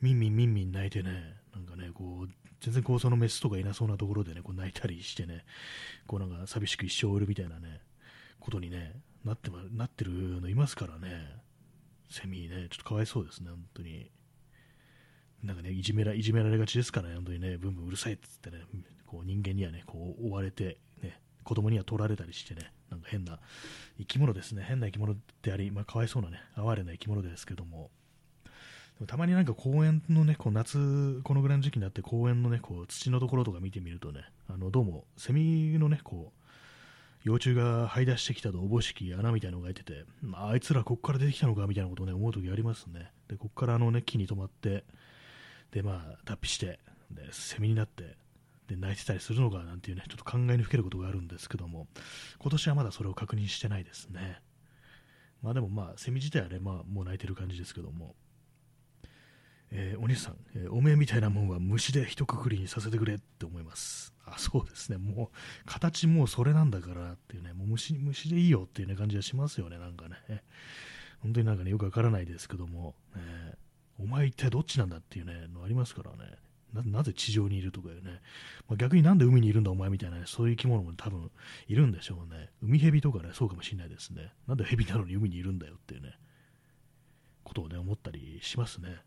[0.00, 2.28] ミンミンミンミン泣いてね、なんかね、こう
[2.60, 5.44] 全然こうそのメスとかいなそうなところでね、こう泣いたりしてね、
[6.06, 7.80] こうなんか寂しく一生終えるみたいなね、
[8.40, 8.92] ことにね、
[9.24, 11.26] なってなってるのいますからね、
[12.10, 14.10] セミね、ちょっとかわいそうですね、本当に。
[15.42, 18.62] なんかね、いじめらいじめられがちですからね、本当にね、ブンブンうるさいっつってね、
[19.06, 23.38] こう人間にはね、こう追われて、ね、子供には取られたりしてね、なんか変な
[23.98, 27.90] 生き物ですね、変な生き物であり、まあ、かわいそうなね、哀れな生き物ですけども、
[28.44, 28.50] で
[29.00, 36.46] もたまになんか公園のね、こう夏、このぐらいの時期になって公園のね、こう土のところとか見てみるとね、あのどうもセミのね、こう
[37.26, 43.10] 幼虫が這い出してきたとおぼしき穴みたいなのが開いてて、まあ、あいつらこっから出てきたのかみたいなことをね、思う時ありますね。
[43.28, 44.84] で、こっからあのね、木に止まって、
[45.72, 46.78] で、まあ、脱皮して、
[47.10, 48.15] で、セミになって、
[48.68, 51.86] で、泣いてたりするのかなんていうね、ちょっと考えにふけることがあるんですけども、
[52.38, 54.40] 今年はまだそれを確認してないですね。
[55.42, 58.14] まあでもまあ、セミ自体はね、まあ、もう泣いてる感じですけども、
[59.70, 64.14] えー、お兄さん、えー、おめえみたいなもんは虫で一括りにさせてくれって思います。
[64.24, 64.98] あ、そうですね。
[64.98, 70.42] もう、形もうそれなんだからっていうね、もう虫、虫でいいよっていう、ね、感じがしますよね、なんかね。
[71.20, 76.38] 本当になんかね、よくわからないですけども、えー、お前一体どっちなんだっていうね、のありますからね。
[76.82, 78.20] なぜ地上にいるとかいうね、
[78.68, 81.30] まあ、逆になんで海にいるんだお前みたいな、ね、そういう生き物も多分
[81.68, 82.50] いるんでしょうね。
[82.62, 84.32] 海蛇とかね、そうかもしれないですね。
[84.46, 86.12] なんで蛇なのに海にいるんだよっていうね、
[87.44, 88.98] ことをね、思ったりしますね。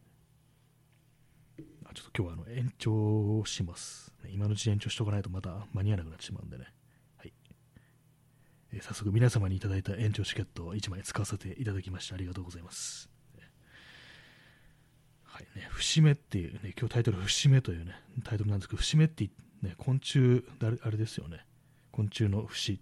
[1.85, 4.13] あちょっと今日はあの延長します。
[4.31, 6.65] 今のうち延長しとかないとまた間に合わなくなってしまうんでね。
[7.17, 7.33] はい。
[8.73, 13.18] えー、早速皆様にいただいた延長チケットを1枚使わせていただきましてありがとうございます。
[15.39, 19.29] はいね、節目っていうね、今日タイトル節目というね、タイトルなんですけど、節目って
[19.61, 20.43] ね、昆虫、
[20.83, 21.45] あれですよね。
[21.93, 22.81] 昆虫の節。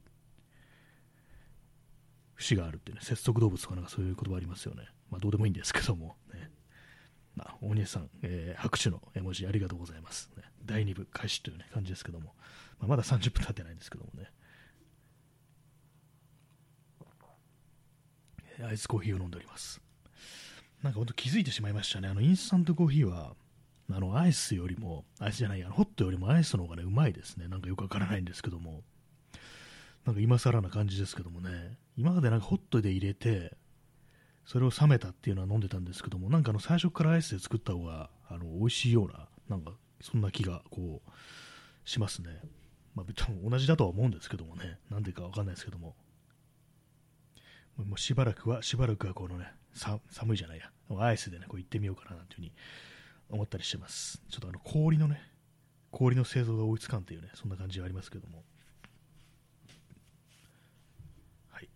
[2.36, 4.88] 節があるってね、節足動物とかなんかそういう言葉ありますよね。
[5.12, 6.50] まあどうでもいいんですけども、ね、
[7.36, 10.32] まあ、大西さん、えー、拍手の絵文字ありがとうございます。
[10.36, 12.34] ね、第2部開始という、ね、感じですけども、
[12.80, 14.32] まあ、まだ30分経ってないんですけどもね。
[18.68, 19.80] アイスコーヒーを飲んでおります。
[20.88, 22.08] なんか本当気づいてしまいましたね。
[22.08, 23.36] あの、インスタントコーヒーは、
[23.92, 27.50] あの、アイスよりも、アイスじゃない、あのホットよりもアイスの方がね、うまいですね。
[27.50, 28.84] なんかよくわからないんですけども。
[30.06, 31.78] なんか今更な感じですけどもね。
[31.98, 33.58] 今までなんかホットで入れて、
[34.46, 41.12] それを冷めたっていうのは飲んでたんですけども、なんかあの最初からアイスで作った方があの美味しいような、なんかそんな気がこう
[41.84, 42.30] しますね。
[42.96, 45.98] まあ、同じだとは思うんですけどもね、なんでかわかんないですけども。
[47.78, 52.52] もうしばらくは、しばらくはこのね、さ寒いじゃないや、アイスでね、こう行ってみようかななんていうふうに
[53.30, 54.22] 思ったりしてます。
[54.30, 55.22] ちょっとあの氷のね、
[55.92, 58.44] 氷の製造が追いつかんっていうね、そんな感じはありますけども。
[61.50, 61.70] はい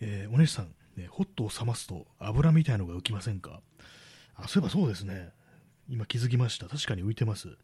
[0.00, 3.62] えー、お姉さん、ね、ホットを冷ますと油みたいのが浮きませんか？
[4.34, 5.32] あそういえばそうですね。
[5.88, 6.68] 今気づきました。
[6.68, 7.56] 確かに浮いてます。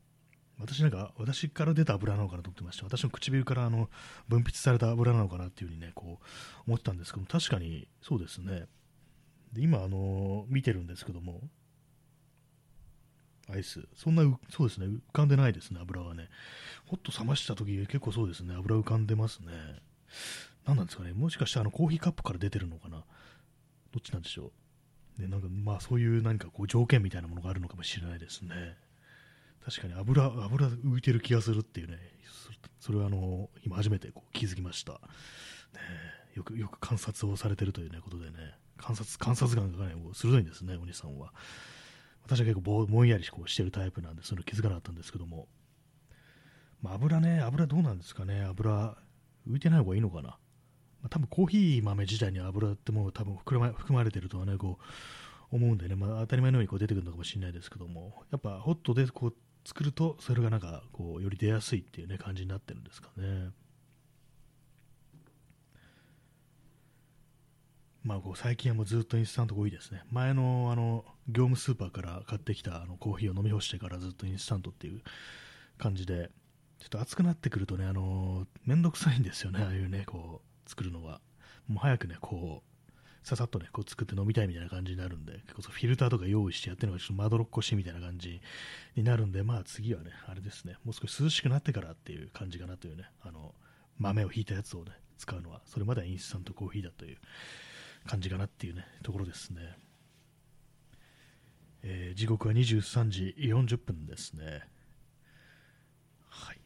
[0.60, 2.84] 私なんか、私から出た油なのかなと思ってました。
[2.84, 3.88] 私の唇からあの
[4.28, 6.24] 分泌された油なのかなっていうふうにね、こう
[6.66, 8.66] 思ったんですけど、確かにそうですね。
[9.52, 11.40] で今、あの見てるんですけども、
[13.48, 16.28] アイス、そんな、そうですね、浮かんでないですね、油はね。
[16.86, 19.46] ホッと冷ました時結構そうですね、油浮かんでますね。
[20.66, 24.52] 何なんですかね、もしかしてあのコーヒーカップから出てるのかな、どっちなんでしょ
[25.18, 25.22] う。
[25.22, 28.76] ね、なんかまあそういう何かこう条件みたいなものがあるのかもしれないですね。
[29.64, 31.98] 確かに油、油浮いてる気がするっていうね、
[32.78, 34.92] それはあの今初めてこう気づきました。
[34.92, 34.98] ね、
[36.34, 41.32] よくよく観察をされてるという、ね、ことでね、観察観察眼が、ね、鋭いんですね、お兄さんは。
[42.24, 45.48] 私は結構ぼんやりこうしてるタイプなんで、それ気づかなかったんですけども、
[46.82, 48.96] まあ、油ね、油どうなんですかね、油
[49.48, 50.38] 浮いてない方がいいのかな。
[51.02, 54.78] まあ、多分コーヒー豆自体に油ってもう多分含ま含まれてるとはね、こ
[55.52, 63.50] う思うんでね、まあ、当たり前のようにこう出てくるのかもしれないですけども、やっぱホットでこう作ると、それがなんかこうより出やすいっていうね、感じになってるんですかね。
[68.02, 70.02] まあ、こう最近はもうずっとインスタントが多いですね。
[70.10, 75.02] 前のあの業務スーパーから買ってきたあのコーヒーを飲み干してからずっとインスタントっていう
[75.76, 76.30] 感じで、
[76.78, 81.20] ちょっと暑くなってくるとね、あのー、めんどくさいんですよね、ああいうね、こう、作るのは。
[81.68, 82.69] もう早くね、こう、
[83.22, 88.40] ささっとね、こう作って飲みたいみたいな感じになるんで、結構フィルターとか用意してやってるのがちょっとまどろっこしいみたいな感じ
[88.96, 93.54] になるんで、まあ次はね、あれですね、もう少し涼しくなってからっていう感じかなというね、あの、
[93.98, 97.18] 豆をひいたやつをね、使うのは、それまではインスタントコーヒーだという
[98.06, 99.76] 感じかなっていうね、ところですね。
[101.82, 104.62] えー、時刻は23時40分ですね。
[106.28, 106.56] はい。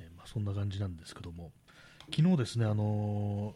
[0.00, 1.52] ねまあ、そんな感じなんですけども、
[2.14, 3.54] 昨日ですね、あの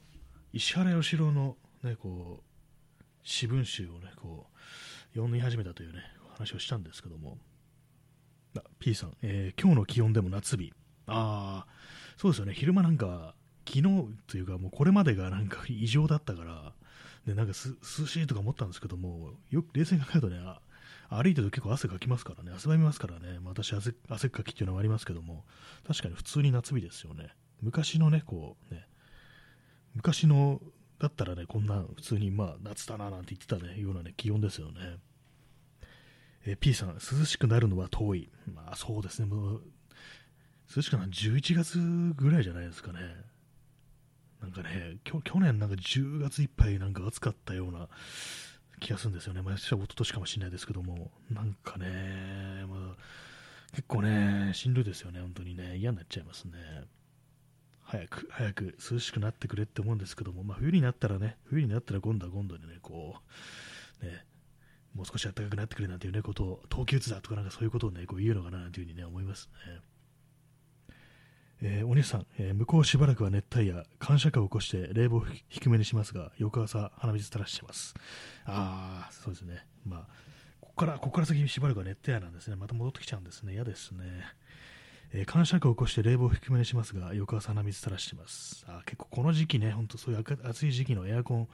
[0.55, 1.57] ー、石原義郎の
[1.87, 6.01] ね、こう、詩文集をね、こう、読み始めたというね、
[6.35, 7.39] 話をしたんですけども、
[8.57, 10.73] あ P さん、えー、今日の気温でも夏日。
[11.07, 11.73] ああ、
[12.17, 13.35] そうですよね、昼間なんか、
[13.67, 13.83] 昨日
[14.27, 16.75] というか、もうこれまでがなんか 異常だったから、
[17.25, 20.41] ね、なんか涼しいとか思ったんですけども、よく冷静に考えるとね、
[21.09, 25.45] 歩いてると結構汗かきますからね、汗ばみますからね、まあ、私汗、汗かきっていうのはありますけども、
[25.87, 27.35] 確かに普通に夏日ですよね。
[27.63, 28.87] 昔のね、こうね、
[29.95, 30.61] 昔の
[30.99, 34.99] だったらね、こんな普通にまあ夏だななんて言ってたね、ようなね、気温ですよね。
[36.47, 38.31] え、P さん、涼しくなるのは遠い。
[38.55, 39.63] まあそうですね、もう、
[40.75, 41.79] 涼しくなるのは11月
[42.17, 43.01] ぐらいじゃないですかね。
[44.41, 47.89] なんかね、去年なんか10月いっぱいなんか暑かったような
[48.81, 49.43] 気がするんですよね。
[49.43, 52.97] まあ、一昨年かもしれないですけども、なんかね、まあ、
[53.73, 56.53] 結構ね、しんどいですよね、本当にね、嫌になっちゃいますね。
[57.87, 63.17] 早く、早く涼しくなってくれって思うんですけども、まあ、冬になったらね、冬になったら今度は今度でね、こ
[64.03, 64.25] う、ね、
[64.95, 69.81] もう少し暖かくなってくれなんていうね、ことを、冬季うつだとかなんかそういうことをね、こう言うのかななんていうふうにね、思いますね。
[71.63, 77.95] えー、お兄さん、えー、向こうしばらくは熱帯夜、感謝火を起こして冷房低めにしますが、翌朝鼻水垂らしてます。
[78.45, 79.65] ああ、そうですね。
[79.85, 80.01] まあ、
[80.61, 82.57] ここから、ここから先しばらくは熱帯夜なんですね。
[82.57, 83.55] また戻ってきちゃうんですね。
[83.55, 84.05] 嫌ですね。
[85.19, 88.67] えー、感謝火を起こして冷房を低めにしますが、翌朝鼻水垂らしてます。
[88.69, 91.49] あ結構この時期ね、ほんとそういう暑い時期のエアコン、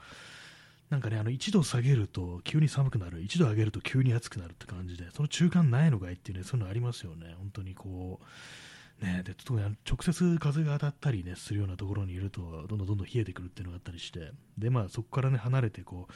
[0.91, 7.37] なんかね、あの1度下げると急に寒くなる、1度上げると急に暑くなるって感じで、その中間ないのがいいっていうね、そういうのありますよね。
[7.39, 8.19] 本当にこ
[9.01, 16.13] う、ね、で特に直接風が当たったり、ね、するようなところにいるとどんどんどんどん冷えてくるっていうのがあったりしてで、まあ、そこから、ね、離れてこう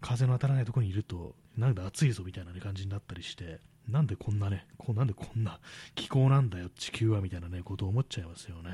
[0.00, 5.58] 風の当たらないところにいるとなんだ暑いぞみたいな、ね、感じになったりしてなんでこんなねこうなんでこんな
[5.94, 8.70] 気候なんだよ地球はみたいな、ね、ことを思っちゃいますよね。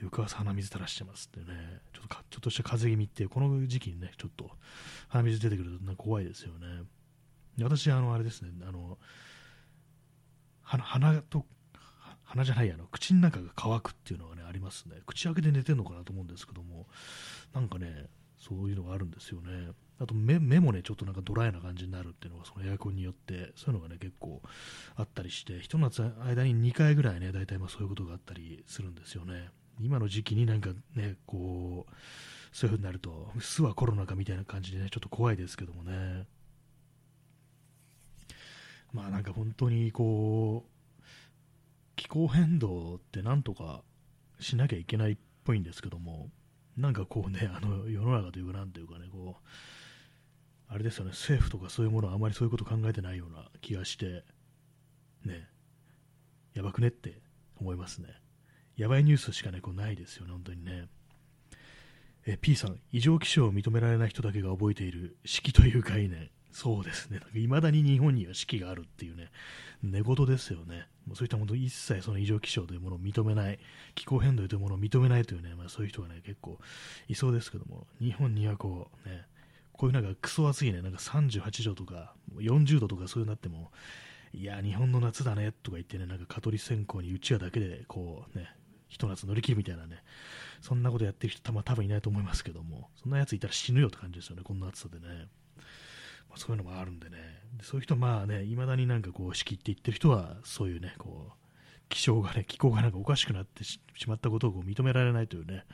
[0.00, 4.50] 翌朝鼻水垂らしてますってねちょっとちょっとした風邪気味ってこの時期にねちょっと
[5.08, 6.82] 鼻水出てくるとなんか怖いですよね。
[7.60, 8.98] 私あのあれですねあの
[10.62, 11.46] 鼻と
[12.24, 16.86] 鼻じゃないやの口の中が乾くっていうのがねありますね口開けて寝てるのかなと思うんですけども
[17.54, 18.06] なんかね
[18.38, 24.42] そういうのがあるんですよねあと目目もねちょっとなんかドライな感じになるっていうのがそのエアコンによってそういうのがね結構
[24.96, 29.50] あったりしてひと夏間に2回ぐらいね大体まあそういうことがあったりするんですよね。
[29.80, 31.92] 今の時期になんかねこう
[32.56, 36.26] そういう風になると巣はコロナかみたいな感じでねちょっと怖いですけどもね。
[38.92, 40.72] まあなんか本当にこう
[41.96, 43.82] 気候変動ってなんとか
[44.40, 46.30] しなきゃいけないっぽいんですけども、
[46.76, 49.48] なんかこうね、あの世の中というか、なんていうかね、こう、
[50.72, 54.24] あれですよね、政府とかそういうものはあまりそういうこと考えてないような気がして、
[55.24, 55.46] ね、
[56.54, 57.20] やばくねって
[57.60, 58.08] 思いますね。
[58.76, 60.88] やばいニュースしかね、こうないですよね、本当にね。
[62.26, 66.30] え P さん、異常気象を認められない人だけが覚えている四季という概念。
[66.52, 67.20] そうですね。
[67.34, 69.30] いまだに日本には四季があるっていうね、
[69.82, 70.86] 寝言ですよね。
[71.06, 73.58] もうそういったもの一切その異常気象というものを認めない、
[73.94, 76.58] 気候変動というものを認めないというね、まあ、そういう人がね、結構
[77.08, 79.26] いそうですけども、日本にはこう、ね、
[79.72, 83.70] こういうなんかクソ暑いね、なんか38度とか40度とかそういうなっても、
[84.32, 88.48] いや、日本の夏だねとか言ってね、なんか蚊取り線香にうちわだけでこうね、
[88.88, 90.02] ひと夏乗り切るみたいなね、
[90.60, 95.28] そんなことやってる人たま多分いないと思いますけども、そんなやついたら死ぬよって感じですよね、こんな暑さでね。
[96.28, 97.16] まあ、そういうのもあるんでね、
[97.58, 101.32] でそういう人、まあね、いまだになんかこう、仕切って言ってる人は、そういうね、こう、
[101.90, 105.64] 気象がね、気候がなんかおかしくなってしまったことをこう認められないというね、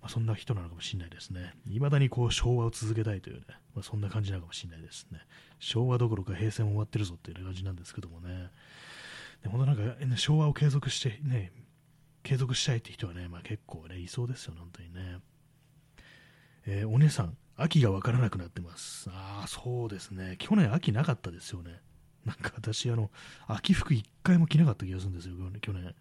[0.00, 1.54] まあ、そんな人なのかもしれないですね。
[1.66, 3.42] いまだにこう昭和を続けたいというね、
[3.74, 5.20] まあ、そんな感じなのかもしれないですね。
[5.58, 8.50] 昭和どころか平成も終わってるぞっていう感じなんですけどもね。
[9.42, 11.52] で本当なんか、ね、昭和を継続してね、
[12.22, 15.18] 継続したいって人はね、まあ、結構ね、いそうですよ、本当にね。
[16.66, 19.08] えー、お姉さん、秋が分からなくなってます。
[19.10, 20.36] ああ、そうですね。
[20.38, 21.80] 去年秋なかったですよね。
[22.24, 23.10] なんか私、あの、
[23.46, 25.84] 秋服一回も着なかった気がするんですよ、去年。
[25.84, 25.94] ね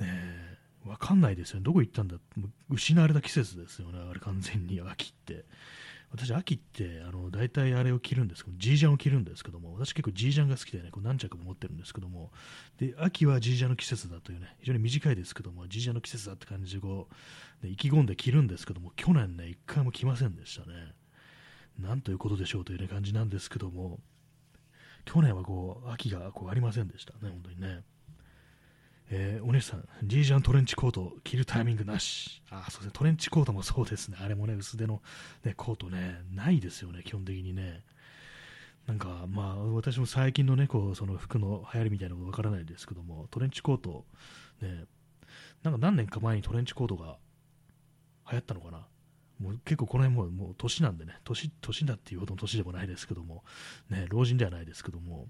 [0.00, 1.64] え、わかんないですよね。
[1.64, 2.16] どこ行ったんだ？
[2.68, 5.44] 失われた季節ですよね、あれ完全に秋って。
[6.10, 12.32] 私、秋って、あの、大体あれを着るんですけど、ジージャンを着るんですけども、私結構ジージャンが好きでね、こう何着も持ってるんですけども、
[12.76, 17.08] で、秋はジージャンの季節だというね、非常に短いですけども、ジージャンの季節だって感じでこ
[17.62, 20.74] う、ね、意気込んで着るんですけども、去年ね、一回も着ませんでしたね。
[21.78, 24.00] なんということでしょうという、ね、感じなんですけども、
[25.06, 27.84] 去年はこう秋がこうありませんでしたね、本当にね。
[29.14, 32.42] えー、お姉さん、ジージャントレンチコート着るタイミングなし。
[32.50, 35.02] あ、そうですね、トレンチコートもそうですね、あれもね、薄手の、
[35.44, 37.84] ね、コートね、ないですよね、基本的にね。
[38.86, 44.06] なんか、まあ、私も最近のね、こう、その服の流行りみたいなことわからないですけども、トレンチコート、
[44.62, 44.86] ね、
[45.62, 47.18] なんか何年か前にトレンチコートが
[48.30, 48.86] 流行ったのかな。
[49.38, 53.44] もう結構この辺ももう年なんでね、年、年だっていうほどの年でもないですけども、
[53.90, 55.28] ね、老人ではないですけども、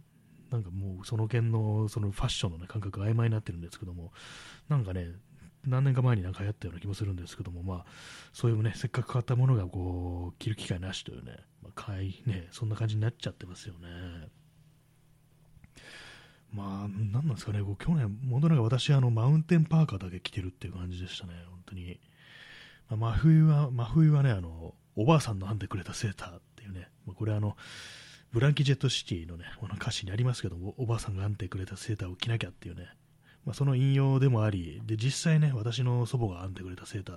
[0.52, 4.12] なんかもうその辺のそのファッションの、ね、感覚が曖昧になってるんですけども、
[4.68, 5.08] なんかね、
[5.66, 7.84] 何年か前になんか流行ったような気もするんですけども、まあ、
[8.32, 14.28] そういうね、せっかく買ったものがこう着る機会なしというね、まあ、買いね、そんな感じになっちゃってますよね。
[16.52, 22.00] まあ、なんなんですかね、こう去年、本当なんか私、あのマウンテンパーカーだけ着てるっていう感じでしたね、本当に。
[22.90, 27.56] まあ、真冬は、真冬はね、あの、おばあさんの編んでくれたセーターっていうね、まあ、これあの、
[28.32, 32.88] ブランキ・ジェット・シティのね、この歌詞にありますけども、おばあさんが編んでくれたセーターを着なきゃっていうね、
[33.44, 37.16] まあ、その引用でもあり、で、実際ね、私の祖母が編んでくれたセーター、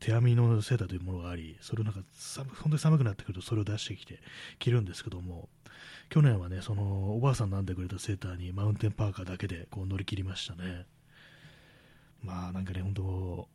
[0.00, 4.20] 手編みのセーターというものがあり、それをなんか寒、本当に寒くなってくるとそれを出してきて
[4.58, 5.50] 着るんですけども、
[6.08, 10.86] 去年はね、そのおばあさんの編んでくれたセーターにマウンテンパーカーだけでこう乗り切りましたね。
[12.22, 13.48] まあなんかね、本当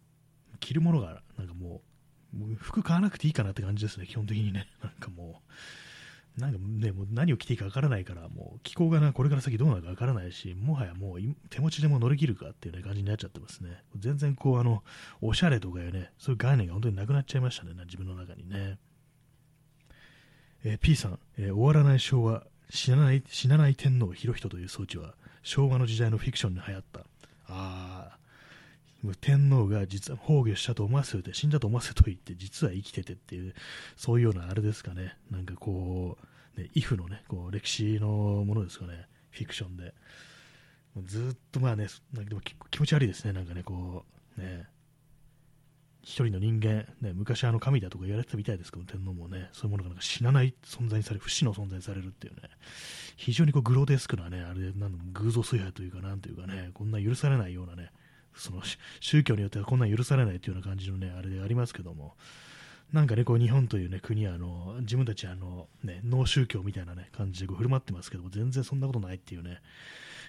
[0.60, 1.82] 着るものがなんか、も
[2.36, 4.68] う服買わなくていいかなって感じですね、基本的にね。
[4.84, 5.52] なんかもう、
[6.38, 11.20] なんかね、もう何を着ていいかわからないから、もう気候がな、これから先どうなるかわからないし、もはやもう
[11.50, 13.84] 手持ちでも乗り切るかっていう、ね、感じになっちゃってますね。
[13.98, 14.84] 全然こう、あの、
[15.22, 18.80] おしゃれとかいうね、そういう概念が本当になくなっちゃいましたね、自分の中にね。
[20.64, 25.14] えー、P さん、えー、終わらない昭和、死なない死なない天皇広人という装置は、
[25.44, 27.02] 昭和の時代のフィクションに流行った。
[27.48, 28.18] あ
[29.20, 33.54] 天皇が実は崩御したと思わせて、死んだと思わせといて、実は生きててっていう、
[33.97, 36.18] そういうようなあれですかね、なんかこ
[36.58, 38.08] う、ね、イフのね、こう歴史の
[38.45, 39.93] ものですかね、フィクションで。
[41.06, 44.06] ずっとまあね、なんかでも気持ち悪いですね、なんかね、こ
[44.38, 44.68] う、ね、
[46.04, 52.41] 一人の人間、ね、昔あの神だとか言われてたみたいですけど、天皇もね、そういうものがなんか死なない存在にされる、不死の存在にされるっていうね、
[53.16, 57.89] 非常にこうグロテスクなね、あれ、なん偶像崇拝というか、なんというかね、こんな許されないようなね、
[58.36, 58.62] その
[59.00, 62.16] 宗教によってはこんなん許されないというような感じのね、あれでありますけども、
[62.92, 69.62] なんかね、こう日本というね、国はあの、自分たちあの、ね、脳宗教みたいなね、感じでこう振る舞ってますけども、全然そんなことないっていうね、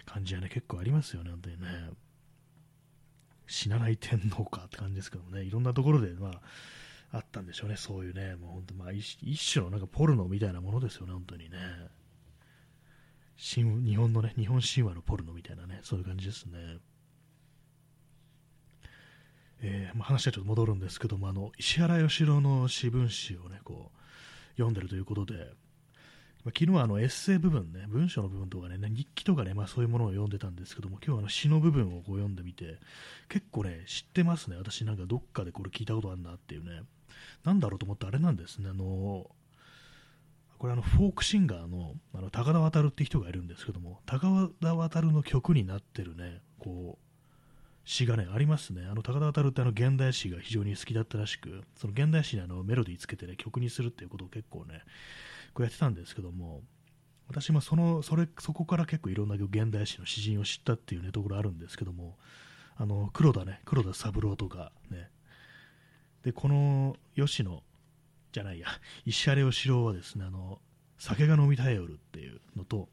[0.06, 1.66] 感じはね、結構ありますよね、本当にね。
[3.46, 6.40] 死なない天皇かって感じですけどもね、いろんなところで、まあ、
[7.12, 11.58] あったんでしょうね、そういうね、もう本当、まあ一、一種のなんかポルノみたいなものですよね、本当にね。
[13.36, 16.78] 日本のね、日本神話のポルノみたいなね、そういう感じですね。
[19.60, 23.98] えーまあ、話はちょっと戻るんですけども、あの石原義郎の詩文集をね、こう
[24.52, 25.34] 読んでるということで、
[26.44, 32.78] まあ、昨日はあのエッセイ部分ね、文章の部分とかね、日記とかね、まあ、そういうものを読んでたんですけども、今日はあの詩の部分をこう読んでみて、
[33.28, 34.56] 結構ね、知ってますね。
[34.56, 36.82] 私なんかどっかでこれ聞いたことあるなっていうね。
[37.44, 38.68] なんだろうと思ってあれなんですね。
[38.70, 39.30] あの
[40.58, 47.03] これあのフォークシンガーのあの高田渡って人がいるんですけども、高田渡の曲になってるね、こう、
[47.84, 48.86] 詩がね、ありますね。
[48.90, 54.82] あの、高田渡ってあの、現代詩が非常に好きだったらしく、その現代詩にあの、メロディーつけてね、曲にするっていうことを結構ね、
[55.52, 56.62] こうやってたんですけども、
[57.28, 62.16] 私もその、それ、そこから結構いろんな現代詩の詩人を知ったっていうね、ところあるんですけども、
[62.76, 65.10] あの、黒田ね、黒田三郎とかね、
[66.22, 67.62] で、この吉野、
[68.32, 68.66] じゃないや、
[69.04, 70.58] 石原義郎はですね、あの、
[70.98, 72.88] 酒が飲みたい夜っていうのと、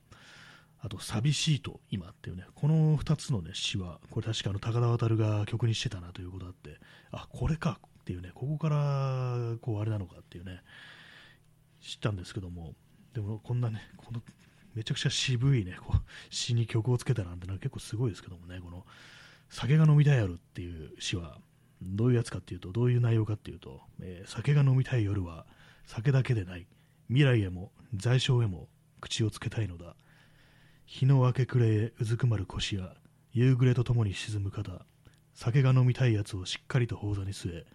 [0.83, 6.79] あと、寂しいと今っていうね、この2つのね、詩は、これ確かあの高田渡が曲にしてたなということあって、
[7.11, 10.61] あ、これかっていうね、ここからこうあれなのかっていうね、
[11.81, 12.73] 知ったんですけども、
[13.13, 14.21] でもこんなね、この
[14.73, 16.01] めちゃくちゃ渋いね、こう
[16.33, 18.85] 詩に曲をつけたなんてのは結構すごいですけどもね、この
[19.49, 21.37] 酒が飲みたい夜っていう詩は、
[21.83, 25.45] どういうやつかっていうと、どういう内容かっていうと、えー、酒が飲みたい夜は
[25.85, 26.65] 酒だけでない、
[27.07, 28.67] 未来へも在所へも
[28.99, 29.95] 口をつけたいのだ。
[30.93, 32.93] 日の明け暮れへうずくまる腰や
[33.31, 34.85] 夕暮れとともに沈む肩
[35.33, 37.65] 酒が飲みたいやつをしっかりと砲座に据え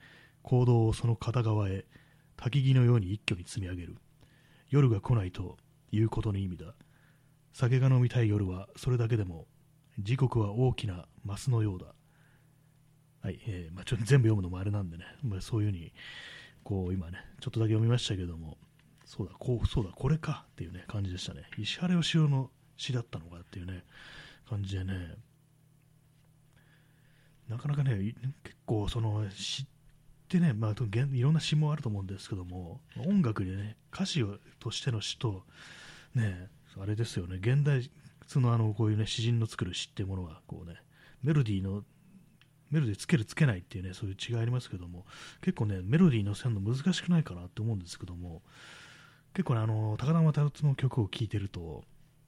[0.42, 1.86] 行動をその片側へ
[2.36, 3.96] 焚き木のように一挙に積み上げる。
[4.68, 5.56] 夜が来ないと
[5.92, 6.74] いうことの意味だ。
[7.54, 9.46] 酒が飲みたい夜はそれだけでも
[9.98, 11.86] 時刻は大きなマスのようだ。
[13.22, 15.94] はい、えーまあ、ちょっと全部読むのもあれなんでね、まあ、そういうふうに
[16.62, 18.58] こう今ねちょっとだけ読みましたけども
[19.06, 21.44] そうだこうそうだこれかっていうね感じでしたね。
[21.56, 23.85] 石原義雄の詩だったのかっていうね、
[24.49, 25.16] 感じでね、
[27.49, 29.66] なかなかね、結構その詩っ
[30.29, 34.24] てね、まあ、いろんな詩もあると思うんですけども、音楽でね、歌詞
[34.59, 35.45] としての詩と、
[36.14, 36.49] ね、
[36.81, 37.89] あれですよね、現代
[38.35, 40.77] のあのこういうね、詩人の作る詩っていうものは、こうね、
[41.22, 41.85] メロディーの、
[42.70, 45.07] メロディーつけるつけないっていうね、そういう違いありますけども、
[45.41, 48.43] 結構ね、メロディーのせるの難しくないかなって思うんですけども、
[49.35, 51.85] 結構ね、あの、高田又の曲を聴いてると、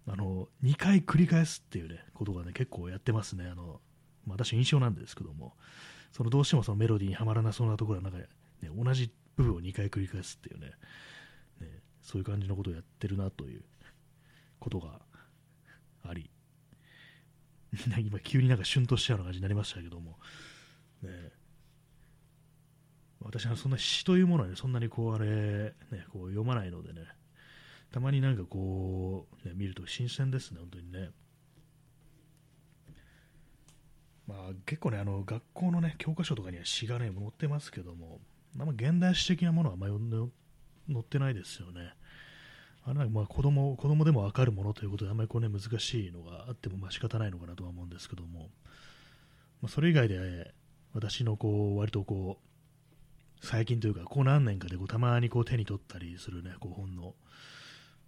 [0.08, 3.48] あの、2回繰り返すっていうね、ことがね、結構やってますね。
[3.50, 3.80] あの、
[4.26, 5.54] まあ、私印象なんですけども、
[6.12, 8.26] そのどうしてもそのメロディーにはまらなそうなところはなんか、ね、
[8.74, 10.72] 同じ部分を2回繰り返すっていうね。
[11.60, 11.68] ね、
[12.02, 13.62] そういう感じのことをやってるなという
[14.58, 15.00] ことが
[16.04, 16.30] あり、
[18.00, 20.18] 今急になんかシュンとしちゃうような感じになりましたけども、
[21.02, 21.32] ね、
[23.20, 27.06] 私はそんな詩というものは、ね、そんなにこうあれ、ね、こう読まないのでね、
[27.90, 31.10] たまになんかこう、ね、見ると新鮮ですね、本当にね。
[34.26, 38.20] まあ、結構ね、あの学校のね、教科書とかには詩がね、載ってますけども、
[38.58, 41.94] あんま現代史的なものはあんま載ってないですよね。
[42.84, 48.50] あれまあ子供子供でも分かるものということで、あんまりこう、ね、難しいのがあってもまあ仕方ないのかなとは思うんですけども、
[49.60, 50.54] まあ、それ以外で、
[50.94, 57.14] 私のこう割とこう最近というか、こう何年かでこうたまにこう手に取ったりする、ね、こう本の、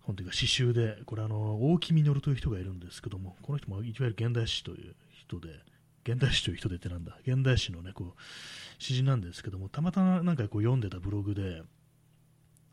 [0.02, 5.48] 本というか詩集で、これあの、大木実という人がいるんですけども、この人もいわゆる現代史という人で、
[6.04, 11.62] 現代史という人でってなんだ、現代史のね、こう、詩人なんですけども、たまたまなんかこう読んでたブログで、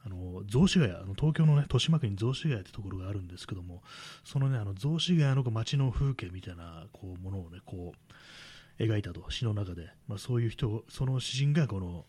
[0.05, 3.83] あの雑司ヶ谷あの東京の、ね、豊島区に雑司ヶ谷ってところがあるんですけども、
[4.23, 12.05] そのね、あの雑司ヶ谷の街の風景みたいなこうものをね、こう描いたと、詩の中で、まあ、そういう人、その詩人がこの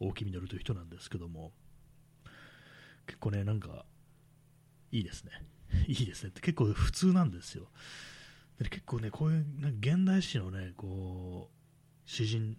[0.00, 1.52] 大木実という人なんですけども、
[3.06, 3.84] 結構ね、なんか、
[4.96, 5.32] いいですね。
[5.88, 7.68] いいですねって結構普通なんですよ。
[8.58, 9.44] で結構ね、こういう
[9.78, 12.56] 現代史のね、こう、詩人、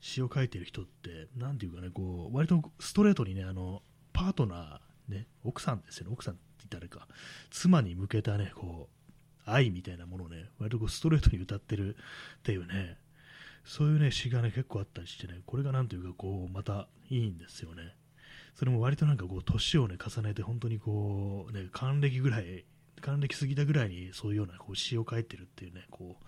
[0.00, 7.08] 詩を書いてる人って、なんていうかね、こう、割とストレートにね、あの、パートナー、ね、奥さんですよね、奥さんって言ったらか、
[7.50, 11.96] 妻に向けたね、こう、愛みたいなものをね、割とこうストレートに歌ってる
[12.38, 12.98] っていうね、
[13.64, 17.96] そういうね、詩がね、結構あったりしてね、これがなんというか、こう、またいいんですよね。
[18.54, 22.64] それも割となんかこう、年をね、重ねて、本当にこう、ね、還暦ぐらい、
[23.00, 26.24] 還暦過ぎたぐらいに、そういうようなこう詩を書いてるっていうね、こう、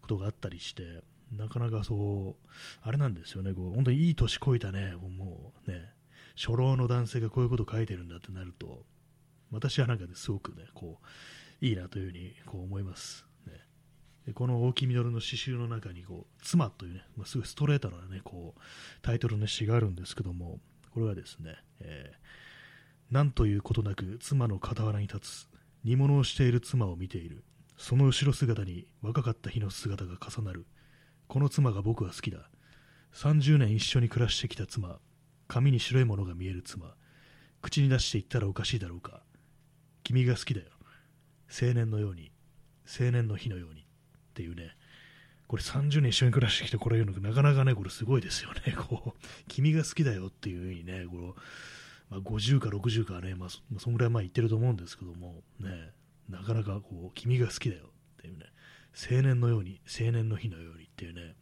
[0.00, 1.02] ことがあったりして、
[1.32, 2.48] なかなかそう、
[2.82, 5.92] あれなんですよね、こう本当にいい年こいたね、もうね、
[6.36, 8.84] 初老の男性がこういうことを書いてるんだってなると、
[9.50, 13.26] 私はなんかすごくね、こう、いいなというふうにこう思います。
[13.46, 13.52] ね、
[14.26, 18.60] でこの大木実の詩集の中にこう、妻というね、まあ、すごいストレートなね、こう、
[19.02, 20.58] タイトルの詩があるんですけども、
[20.92, 25.48] これはですね、えー、なんということなく妻の傍らに立つ、
[25.84, 27.44] 煮物をしている妻を見ている。
[27.76, 30.66] その後ろ姿に若かった日の姿が重なる。
[31.28, 32.50] この妻が僕は好きだ。
[33.14, 34.98] 30年一緒に暮らしてきた妻。
[35.48, 36.94] 髪に白いものが見える妻。
[37.62, 39.22] 口に出して言ったらおかしいだろうか。
[40.02, 40.66] 君が好きだよ。
[41.50, 42.30] 青年のように。
[42.86, 43.80] 青年の日のように。
[43.80, 43.84] っ
[44.34, 44.76] ていうね。
[45.50, 48.72] これ30年一緒に暮らしてきてこれ言うのなかなかね、これすごいですよね。
[48.88, 51.34] こう、君が好きだよっていうふうにね、この
[52.08, 53.48] まあ、50か60かね、まあ、
[53.80, 55.90] そんぐらい前言ってると思うんですけども、ね、
[56.28, 58.44] なかなかこう、君が好きだよっていうね、
[59.10, 61.34] 青年のように、青年の日のようにっていうね、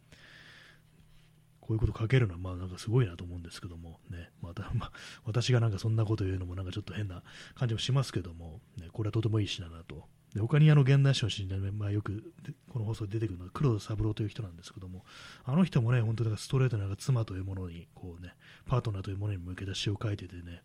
[1.61, 4.91] こういうこと書けるのは、まあなんかすごいなと思うんですけども、ね、また、 まあ、
[5.23, 7.21] 私がなんかそんなこと言うのもなんかちょっと変な
[7.53, 12.33] 感じもしますけども、ね、これはとてもいい詩だなとで他にあの現代史の詩人で、まあ、よく
[12.71, 15.03] この放送で出てくるのは黒田三郎という人なんですけども、
[15.43, 18.33] あの人もね、本当にストレートな妻というものに、こうね、
[18.67, 20.61] パートナーというものに向けた詩を書いててね、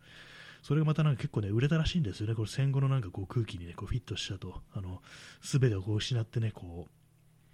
[0.62, 5.02] それがまたなんか結構ね、売れたらしいんですよね、これ戦後のなんかこう空気にね、こうフィットしたと、あの、
[5.42, 6.88] すべてをこう失ってね、こ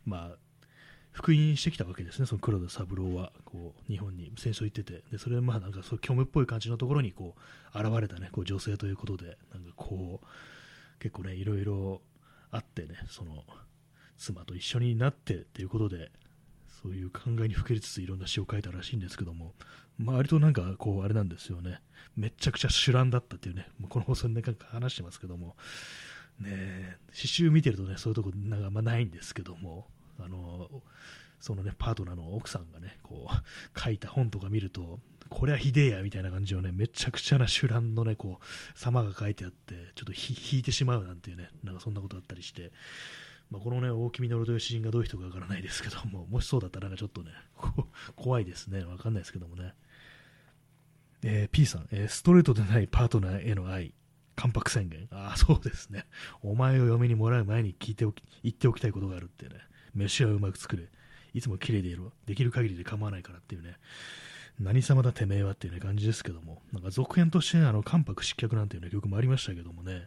[0.06, 0.36] う、まあ、
[1.12, 7.34] 復員してきたわけですね、その黒田三郎は、こう、日本に戦争行ってて、で、それはまあなんかそう、虚無っぽい感じのところにこ
[7.74, 10.26] う、現れたね、こう女性ということで、なんかこう、
[11.00, 12.00] 結構ね、いろいろ
[12.50, 13.44] あってね、その
[14.16, 16.12] 妻と一緒になってっていうことで、
[16.82, 19.54] そういう考えにふけりつついろんな詩を書いたらしいんですけども、
[19.98, 21.80] まあ、割となんかこうあれなんですよね、
[22.16, 25.56] めちゃくちゃ主乱だったっていうね、もうこの放送でなんか話してますけども、
[26.38, 29.86] ね、詩集見てるとね、そういうとこなんかあんまないんですけども、
[30.18, 30.70] あの
[31.40, 35.00] そのね、パートナーの奥さんがね、こう、書いた本とか見ると、
[35.30, 42.72] これはひでえや、みたいな感じのね、めちゃくちゃな手乱のね、こう、様が書いてあって、ちょっと引いてしまうなんていうね、なんかそんなことあったりして、
[43.50, 47.30] まあ、このね、大木稔という詩人がどういう人かわからないですけども、 もしそうだったらなんかちょっとね、
[48.16, 48.84] 怖いですね。
[48.84, 49.74] わかんないですけどもね。
[51.22, 53.94] えー、P さん、えー、ストレートでないパートナーへの愛、
[54.36, 55.06] 関白宣言。
[55.10, 56.06] ああ、そうですね。
[56.42, 59.56] お前を嫁にもらう前に聞いておき、言っておきたいことがあるってね。
[59.94, 60.88] 飯はうまく作れ。
[61.34, 62.12] いつも綺麗でいろ。
[62.26, 63.76] できる限りで構わないからっていうね。
[64.60, 70.06] 何様だてめえはっていう、ね、感じですけども、なんか続編として、ね、あの、関白失脚なんていう、ね、曲もありましたけどもね、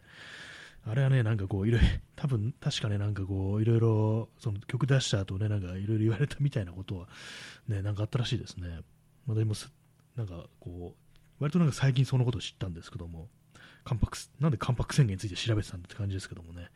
[0.86, 7.08] あれはね、なんかこう、いろいろ、多分、確かね、なんかこう、いろいろ、その曲出した後ね、なんかいろいろ言われたみたいなことは、
[7.68, 8.80] ね、なんかあったらしいですね。
[9.26, 9.54] まあ、でも、
[10.16, 13.28] なんかこう、割となんか最近そのことを知ったんですけども、
[13.84, 16.68] 関白、なんで関白宣言について調べてたんだって感じですけどもね、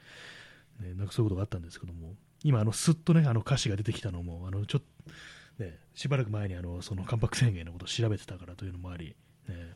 [0.80, 5.12] ねなんかそういうことがあったんですけども、今、あの、すっとね、あの歌詞が出てきたのも、あの、ちょっと、
[5.58, 9.16] ね、しばらく前にあの、その関白宣言のことを調べてたからというのもあり、
[9.48, 9.74] ね、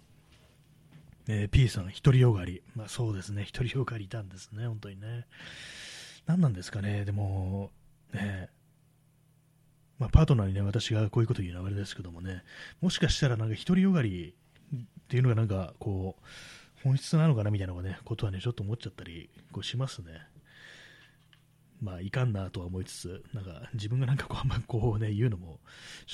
[1.28, 2.62] えー、P さん、独りよがり。
[2.74, 5.26] まあそうですね、独りよがりいたんですね、本当にね。
[6.26, 7.70] 何なんですかね、でも、
[8.12, 8.48] ね、
[9.98, 12.42] まあ、パートナーにね、私がこういうこと言うのはあれですけどもね、
[12.80, 14.34] もしかしたらなんか独りよがり
[14.74, 16.22] っていうのがなんかこう、
[16.82, 20.26] 本質なのかなみたいなね、ことはね、ちょっと思っちゃったりこうしますね。
[21.82, 25.58] まあ、いかんなとは思いつつ、なんか自分がなんかこう、あんまこうね、言うのも、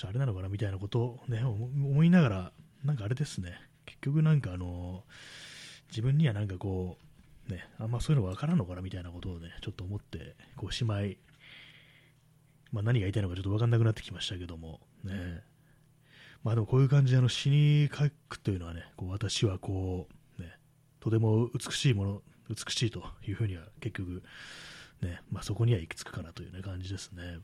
[0.02, 2.52] あれなのかなみたいなことをね、思いながら、
[2.84, 3.52] なんかあれですね、
[3.84, 5.04] 結局なんかあの
[5.90, 6.96] 自分にはなんかこ
[7.48, 11.18] う、ね、あんまそういうの分からんのかなみたいなことをね、ちょっと思って、こう、しまい、
[12.72, 15.42] まあ、何が言いたいのかちょっと分かんなくなってきましたけども、ね。
[16.44, 20.08] まあでもこういう感じであの死に書くというのはね、こう私はこ
[20.38, 20.52] う、ね、
[21.00, 24.22] とても美しいもの、美しいというふうには結局、
[25.02, 27.38] ね、まあそこには行き着くかなという、ね、感じですね。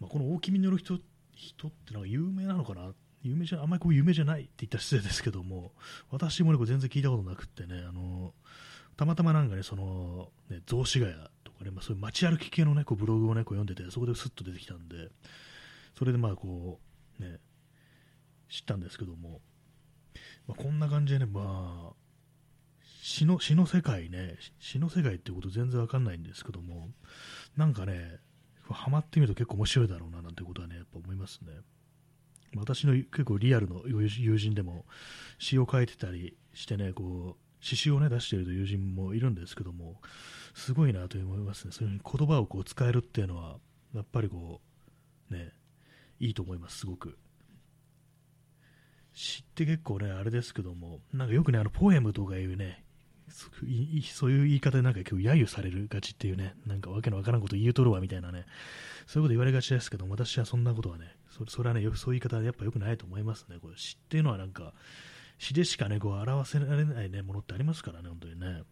[0.00, 0.98] まあ、この大きみのる人
[1.34, 2.92] 人ってなんか有名なのかな？
[3.22, 5.72] 有名じゃあんまりこう有名じゃないって言った失礼ですけども、
[6.10, 8.34] 私もね、全然聞いたことなくってね、あの、
[8.96, 15.08] たまたまなんかね、その、ね、雑司ヶ谷とかね、まあ、そういう街歩き系のね、こうブログをね、こう読んでて、そこですっと出てきたんで、
[15.98, 16.78] それでまあこ
[17.18, 17.38] う、ね、
[18.50, 19.40] 知ったんですけども、
[20.46, 21.92] まあ、こんな感じでね、まあ、
[23.06, 26.88] 詩の詩の世界ね、詩の世界ってこと全然わかんないんですけども、
[27.54, 28.18] なんかね、
[28.70, 31.52] ハマってみると結構面白いだろうななんてことはね、やっぱ思いますね。
[32.56, 34.86] 私の結構リアルの友人でも
[35.38, 40.00] 詩を書いてたりしてね、こう、詩集をね、出している友人もいるんですけども、
[40.54, 41.72] すごいなと思いますね。
[41.72, 43.58] そういう言葉をこう使えるっていうのは、
[43.94, 44.62] やっぱりこ
[45.30, 45.52] う、ね、
[46.20, 47.18] いいと思います、すごく。
[49.12, 52.83] 詩って結構ね、あれですけども、なんかよくね、あの、ポエムとかいうね、
[53.28, 53.48] そ
[54.28, 58.46] ういう言い方でなんか結構揶揄されるがちっていうね、なんかわけのわからんこと言うとるわみたいなね、
[59.06, 63.56] そういうこと言われがちですけど、私はそんなことはね、そそれはね、そういう言い方はやっぱ良くないと思いますね。
[63.60, 64.74] これ詩っていうのはなんか、
[65.38, 68.62] 詩でしかね、こう表せられない、ね、ものってありますからね、本当にね。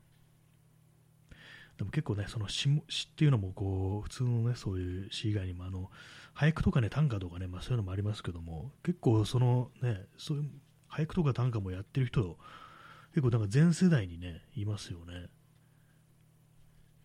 [1.78, 5.90] でも結構ね、その詩詩っていうのもこう、普通のね、そういう詩以外にも、あの、
[6.34, 10.50] 俳句とかね、短歌とかね、まあそういうのもありますけども、結構そのね、そういう
[10.88, 12.38] 俳句とか短歌もやってる人、
[13.14, 15.28] 結構なんか全世代にね、いますよね。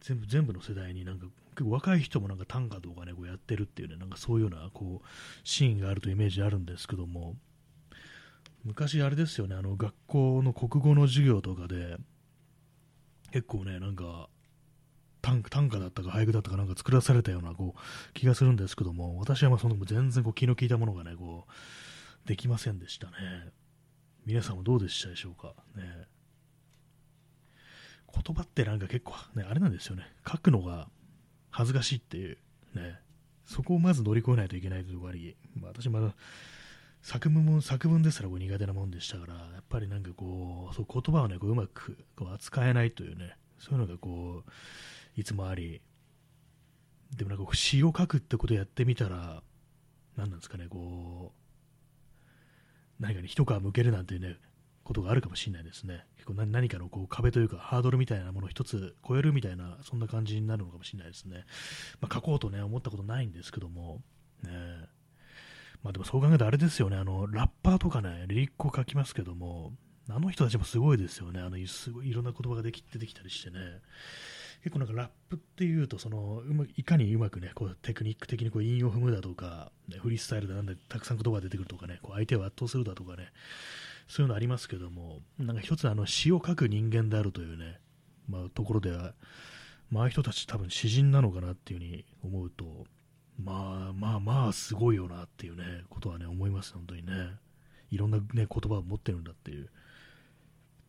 [0.02, 5.08] 全部、全部の世代になんか、結構若い人もなんか短歌とかね、こうやってるっていうね、なんかそういうような、こう、
[5.44, 7.36] シーンがあるというイメージあるんですけども、
[8.64, 11.98] 昔あれですよね、あの、学校の国語の授業とかで、
[13.32, 14.30] 結構ね、なんか、
[15.22, 21.46] 短短歌だったか俳句だったかなんか作らされたようなこう気がするんですけども、私はまあその全然こう気の利いたものがね、こ
[22.26, 23.14] う、できませんでしたね。
[24.28, 25.54] 皆さんもどうでしたでしょうか？
[25.78, 25.84] ね、
[28.14, 30.04] 言葉ってなんか結構、ね、あれなんですよね。
[30.30, 30.90] 書くのが
[31.50, 32.38] 恥ずかしいっていう、
[32.76, 33.00] ね、
[33.46, 36.14] そこをまず乗り越えないといけないというこあり、まあ、私まだ
[37.02, 44.52] 作文も作文ですらこう苦手なもんでしたから、やっぱりなんかこう、そう言葉をね、こううまくこう扱えないというね、そういうのがこう、
[45.16, 45.82] いつもあり、
[47.16, 49.42] でもなんか詩を書くってことをやってみたら、
[50.18, 51.47] 何なんですかね、こう、
[53.00, 54.38] 何かに一皮むけるなんていうね、
[54.84, 56.06] ことがあるかもしれないですね。
[56.16, 61.46] 結構何かのこう壁というかハードルみたいなものを一つ超えるみたいな、そんな感じになるのかもしれないですね。
[62.00, 64.02] まあ、書こうとね、思ったことないんですけども、
[64.44, 64.52] ね、
[65.84, 69.74] まあでもそう考えるとあれですよね、あの、ラッパーとかね、リリックを書きますけども、
[70.10, 71.42] あの人たちもすごいですよね。
[71.42, 73.60] あの、すごいいろんな言葉ができ出てきたりしてね。
[74.64, 83.30] 結構なんかラップっていうとそのうまいかにうまくねこうテクニック的にこう韻を踏むだとか、ね、フリースタイルでなんでたくさん言葉が出てくるとかねこう相手を圧倒するだとかね
[84.08, 87.80] そういうのありますけどもなんか一つあの詩を書く人間であるというね、
[88.30, 89.14] まあ、ところでは
[89.92, 92.66] まあ人たち多分詩人なのかなっていうふうに思うと
[93.42, 97.12] まあまあまあすごいよなっていうねことはね思います本当にね。
[97.90, 99.70] いろんなね言葉を持ってるんだっていう。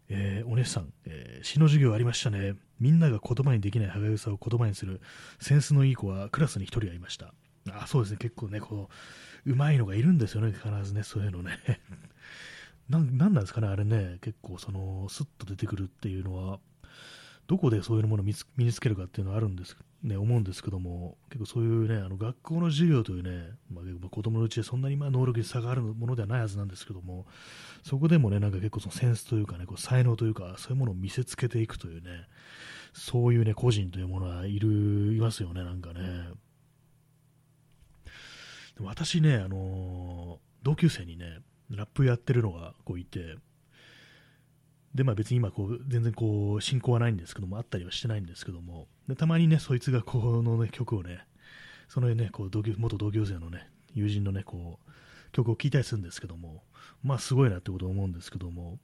[0.08, 2.54] えー、お姉さん、えー、詩の授業ありましたね。
[2.80, 5.00] みんなが言葉にできない歯がゆさを言葉にする
[5.40, 7.34] センスのいい子はクラスに1人はいました。
[7.72, 8.18] あ、そうですね。
[8.18, 8.88] 結構ね、こ
[9.46, 10.52] う、うまいのがいるんですよね。
[10.52, 11.58] 必ずね、そういうのね。
[12.88, 14.18] ななんなんですかね、あれね。
[14.22, 16.60] 結構、その、スッと出てくるっていうのは、
[17.46, 18.34] どこでそういうものを身
[18.64, 27.26] につけるかっていうのはあるんです、ね、思うんですけども、結構そういうね、あの学校の授業というね、まあ、子供のうちでそんなにまあ能力に差があるものではないはずなんですけども、
[27.82, 32.28] そこでもね、なんか結構そのセンスというかね、こう才能というか、そういうものを見せつけていくというね、
[32.92, 36.28] そういうね、個人というものはいる、いますよね、なんかね。
[38.80, 41.40] 私ね、あのー、同級生にね、
[41.70, 43.36] ラップやってるのがこういて、
[44.94, 51.24] で、まあ別に今こう、全然こう、進行はないんですけども、あったりはしてないんですけども、でたまにね、そいつがこの、ね、曲をね、
[51.88, 54.90] そのね、こう同級元同級生のね、友人のね、こう、
[55.32, 56.62] 曲を聴いたりするんですけども、
[57.02, 58.78] まあすごいなってことを思うんですけども、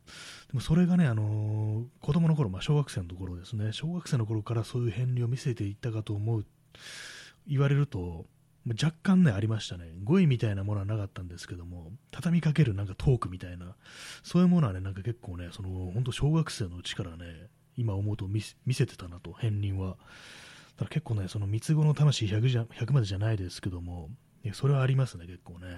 [0.49, 6.47] でもそれがね、あのー、子供の頃、まあ小学生のところですね、小学生の頃からそういう片鱗を見せていったかと思う、
[7.47, 8.25] 言われると、
[8.83, 9.93] 若干ね、ありましたね。
[10.05, 13.77] 語彙みたいなものはなかったんですけども、畳みかけるなんかトークみたいな、
[14.23, 19.97] そういうものはね、なんか結構ね、その、本当小学生のうちからね、今思うと見せてたなと、片鱗は。
[20.77, 24.11] だ結構ね、その三つ子の魂 100, じゃ100までじゃないですけども、
[24.53, 25.69] それはありますね、結構ね。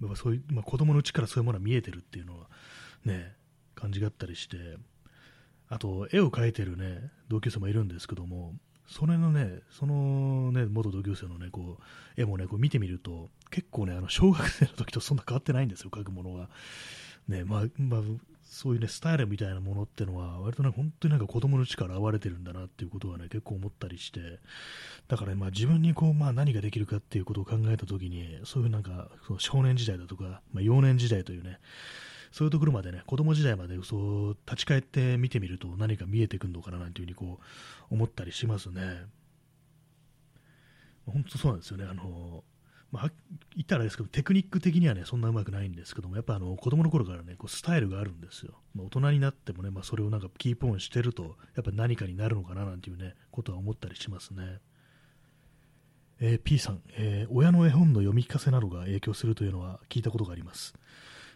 [0.00, 2.46] やっぱそういう、まあ、子供のうちからそういうものは見えてるっていうのは、
[3.04, 3.34] ね、
[3.74, 4.76] 感じがあったりして、
[5.68, 8.54] あと、絵を描いてるね、同級生もいるんですけども、
[8.88, 16.48] それのね、そのね、元同級生のね、こう、絵もね、こう見てみると、結構ね、あの、小学生の時とそんな変わってないんですよ、描くものが。
[17.28, 18.00] ね、まあ、まあ、
[18.50, 24.40] そういうね、スタイルみたいなものってのは、割とね、本当になんか子供のうちから現れてるんだなっていうことはね、結構思ったりして、
[25.06, 31.60] だから、まあ自分にこう、まあ何ができるかっていうことを考えたときに、そういうなんか、その少年時代だとか、まあ幼年時代というね、
[32.32, 37.38] そういうところまでね、子供時代までそう立ち返って見てみると何か見えてくるのかななんていうふうにこ
[37.90, 39.04] う思ったりしますね。
[41.06, 41.86] 本当そうなんですよね。
[41.88, 42.42] あの
[42.92, 43.12] まあ、
[43.54, 48.60] 言ったらですけど、テクニック的にはね、そんなうまくないんですけども、やっぱあの子供の頃からね、こうスタイルがあるんですよ。
[48.74, 54.58] まあ、大人になってもね、まあ、それをなんかキープオンしてると、やっぱ何かになるのかななんていうね、ことは思ったりしますね。
[56.20, 60.74] えー、P さん、えー、親の絵本の読み聞かせなどが影響するというのは聞いたことがあります。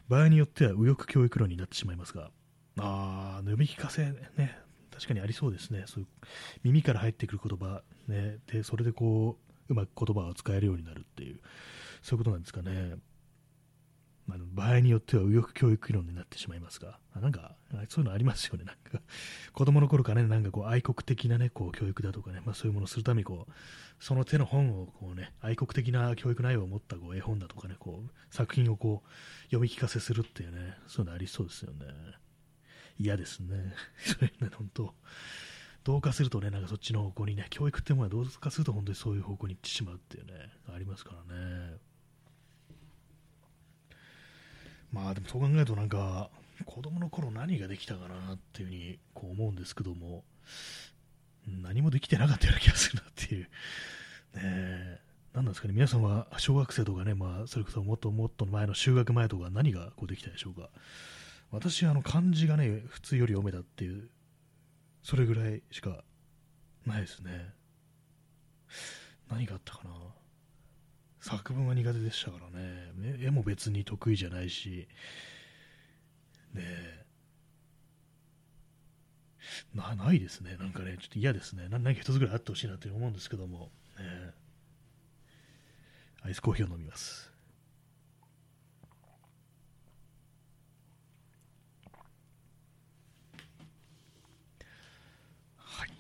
[0.09, 2.31] 場合によっては右翼教育論になってしまいますが、
[2.79, 4.03] あ読み聞かせ
[4.37, 4.59] ね、
[4.91, 5.85] 確かにありそうですね。
[5.87, 6.09] そういう
[6.65, 11.41] 耳から入ってくる言葉、ね、で、それでこう、うまく言葉を使えるようになるっていう、
[12.03, 12.97] そういうことなんですかね。
[14.27, 17.57] まあ、場合によっては右翼教育論になってしまいますが、なんか、
[17.89, 18.65] そういうのありますよね。
[18.65, 19.01] なんか、
[19.53, 23.53] 子供の頃からね、なんかこう、愛国的なね、こう、教育だとかね、まあそういうものをするために、こう、
[24.01, 31.87] その手の本を、こうね、愛国的な教育内容を持ったこう絵本だとかね、こう、作品をこう、読み聞かせするっていうね、そういうのありそうですよね。
[32.99, 33.75] 嫌ですね。
[33.99, 34.95] それね、本当
[35.85, 40.33] 同化するとね、なんかそっちの方向にね、教育ってものは同化すると本当にそういう方向に行ってしまうっていうね、
[40.75, 41.77] ありますからね。
[44.91, 46.31] まあでもそう考えるとなんか、
[46.65, 50.25] 子供の頃何ができたかなっていうふうにこう思うんですけども、
[51.47, 53.43] 何もできてなかったような気がするなっていう。
[53.43, 53.49] ね
[54.35, 55.01] え。
[55.35, 60.71] 何なんですかね、皆さんは小学生とかね、まあ、それこそもっともっと前の修学前とか何がこうできたでしょうか。
[61.51, 64.09] 私はあの漢字がね、普通より読めたっていう、
[65.05, 66.03] それぐらいしか
[66.87, 67.53] ないですね。
[69.31, 69.91] 何があったかな。
[71.21, 74.89] 作文は苦手でしたからね、絵も別に得意じゃないし、
[76.55, 76.63] ね
[79.75, 84.33] なないですね、なんかね、ちょっと嫌ですね、何か一つぐらいあってほしいなと思うんですけども、ね、
[86.23, 87.34] アイスコーヒーを飲みます。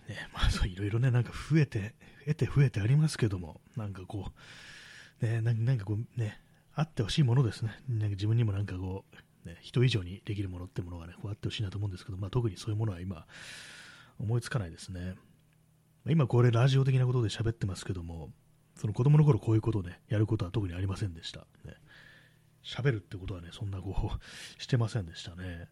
[0.09, 1.95] ね、まあそういろいろね、なんか増えて、
[2.27, 4.33] 得て増えてありますけども、なんかこ
[5.23, 6.41] う、ね、なんかこうね、
[6.75, 7.71] あってほしいものですね。
[7.89, 9.05] なんか自分にもなんかこ
[9.45, 13.27] う、ね、人以上にできるものってものがね、こうあってほしいなと思うんですけど、まあ、特にそういうものは今、
[14.19, 15.15] 思いつかないですね。
[16.07, 18.31] 今これラジオ的なことで喋ってますけども、
[18.77, 21.41] その子供の頃こういうことをね、やることは特にありませんでした。
[21.65, 21.75] ね、
[22.65, 25.69] 喋るってことはね、そんなこうしてませんでしたね。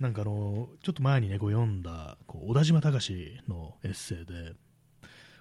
[0.00, 4.54] なんかあの、ちょっと前にね、こう読んだ、こう小田島隆のエッセイで、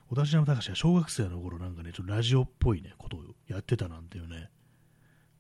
[0.10, 4.50] 小田島隆は小学生の頃なんかね、ちょっとラジオっぽいね、ことをやってたなんていうね、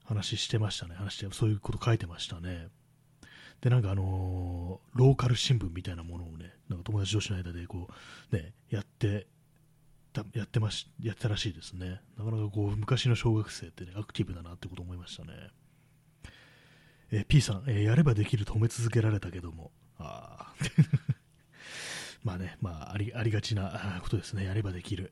[0.06, 0.96] 話してましたね。
[0.96, 2.70] 話して、そういうこと書いてましたね。
[3.62, 7.88] で、なんかあのー、ローカル新聞みたいなものをね、なんか友達同士の間でこ
[8.32, 9.28] う、ね、やって
[10.14, 12.02] た、やってまし、やってたらしいですね。
[12.18, 15.34] なかなかこう、昔の小学生ってね、アクティブだなってこと思いましたね。
[17.12, 20.54] え P さん、えー、やればできると褒め続けられたけども、ああ。
[22.24, 24.46] まあね、まあ、ありありがちなことですね。
[24.46, 25.12] やればできる。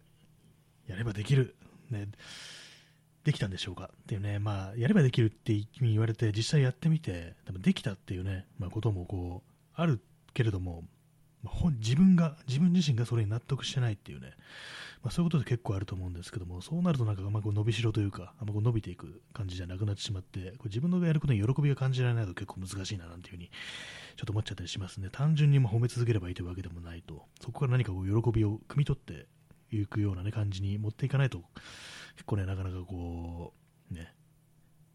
[0.87, 1.55] やればできる。
[1.89, 2.07] ね、
[3.23, 10.01] できたんでしょうかっていうね、まあ、やればできるって言われて、実際やってみて、でもできたっていうね、まあ、こともこう、ある
[10.33, 10.83] けれども、
[11.43, 14.33] まあ、本自分が、自分自身がそれに納得してないっていうね、
[15.01, 23.49] まあ、そういうことで結構あると思うんですけども、そうなるとなんかあんまこう伸びしろというか、あんまこう伸びていく感じじゃなくなってしまって、こう自分のやることに喜びが感じられないと結構難しいななんていうふうに
[24.17, 25.09] ちょっと思っちゃったりしますね。
[25.11, 29.27] 単純に褒め続ければいいというわけでもないと、そこから何かこう喜びを汲み取って
[29.71, 31.43] いくような、ね、感じに持っていかないと、
[32.15, 33.53] 結構ね、なかなかこ
[33.91, 34.13] う、ね、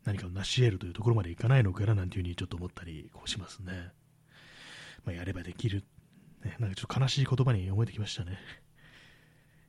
[0.05, 3.73] 何かを成し得るというところまでいかないのかななんていうふうにちょっと思ったりこうしますね。
[5.05, 5.85] まあ、やればできる、
[6.45, 6.57] ね。
[6.61, 8.39] なんかちょっと悲しい言葉に思えてきましたね。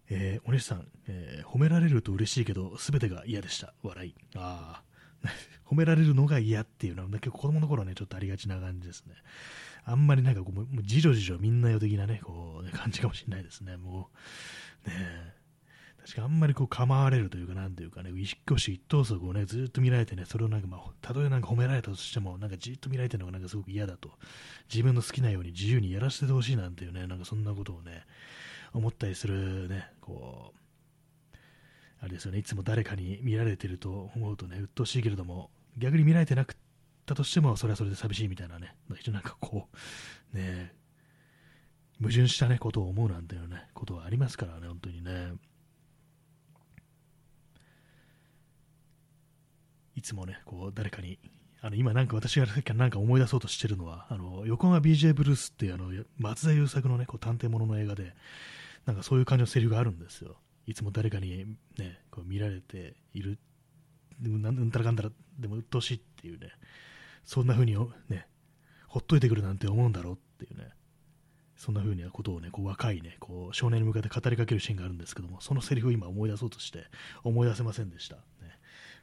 [0.10, 3.74] えー、お姉さん、えー、褒められると嬉しいけど、すべてが嫌でした。
[3.84, 4.16] 笑い。
[4.36, 5.30] ああ。
[5.66, 9.16] 褒められるのが嫌っていうのは、結構子供の頃はね、ちょっとありがちな感じですね。
[9.84, 13.78] あんまりなんかこう、もうじろじろみんなよ的なね、こう、ね、感じかもしれないですね。
[13.78, 14.10] も
[14.86, 15.46] う、ねえ
[16.06, 24.12] 確かあんまりこう構われるというか、なんていうかね、一挙手一投足をね、ずっと見られてね、それをなんかまあ、たとえなんか褒められたとしても、なんかじっと見られてるのがなんかすごく嫌だと。
[24.72, 28.06] 自分の好きなように自由にやらせてほしいなんていうね、なんかそんなことをね、
[28.76, 31.38] 思ったりするね、こう、
[32.02, 36.56] あれですよね、いつも誰かに見られてると思うとね、鬱陶しいけれども、逆に見られてなくっ
[37.06, 38.76] たとしても、それはそれで寂しいみたいなね、
[39.12, 39.70] なんかこ
[40.34, 40.74] う、ね、
[42.00, 45.34] 矛盾したね、ことを思うなんていうね、ことはありますからね、本当にね。
[49.96, 51.18] いつもね、こう、誰かに、
[51.62, 52.46] あの、今なんか私が
[52.76, 58.14] なんか思い出そうとしてるのは、あの、横浜 BJ ブルースっていうあの、松田優作のね、こう、探偵ものの映画で、
[58.86, 60.38] なんかそういう感じのセリフがあるんですよ。
[60.68, 61.46] いつも誰かに
[61.78, 63.40] ね、こう見られている、
[64.24, 66.50] うんたらかんだら、でも鬱陶しいっていうね、
[67.24, 67.76] そんな風に
[68.10, 68.28] ね、
[68.88, 70.70] ほっといてくるなんて思うんだろうっていうね、
[71.58, 76.86] そんな風なことをね、こう若いね、こう少年に向かって語りかけるシーンがあるんですけども、そのセリフを今思い出そうとして
[77.24, 78.16] 思い出せませんでした。
[78.16, 78.22] ね。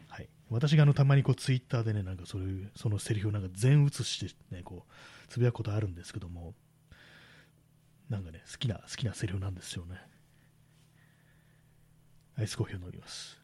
[0.08, 6.54] はい、私があのたまにこうツイッターでね、なんかそういうそのセリフをなんか全写してね、こうつぶやくことあるんですけども、
[8.12, 9.96] なんかね、好きな、好きなセリフなんですよね。
[12.36, 13.40] アイスコーヒーを飲みます。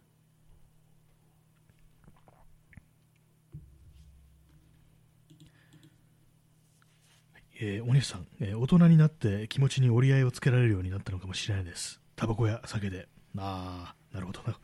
[7.60, 12.00] えー、お兄さん、えー、大人になって気持ちに折り合いをつけられるようになったのかもしれないです。
[12.14, 13.08] タバコや酒で。
[13.38, 14.58] ああ、なるほどな。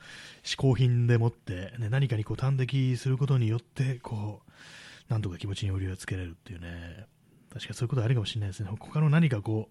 [0.44, 4.50] 嗜好品でもって、ね、何かにこう端的することによって、こう、
[5.10, 7.06] なんとか気持ちに折り合いをつけられるっていうね、
[7.54, 8.68] 確かそういうことあるかもしれないですね。
[8.78, 9.68] 他の何かこ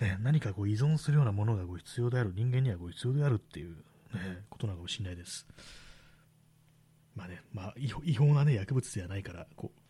[0.00, 3.74] う、ね、何かこう依存するようなものがこう必要である、人間にはこう必要であるっていう、
[4.14, 5.46] ね、ことなのかもしれないです。
[7.16, 9.80] まあね、まあ違法なね、薬物ではないから、こう、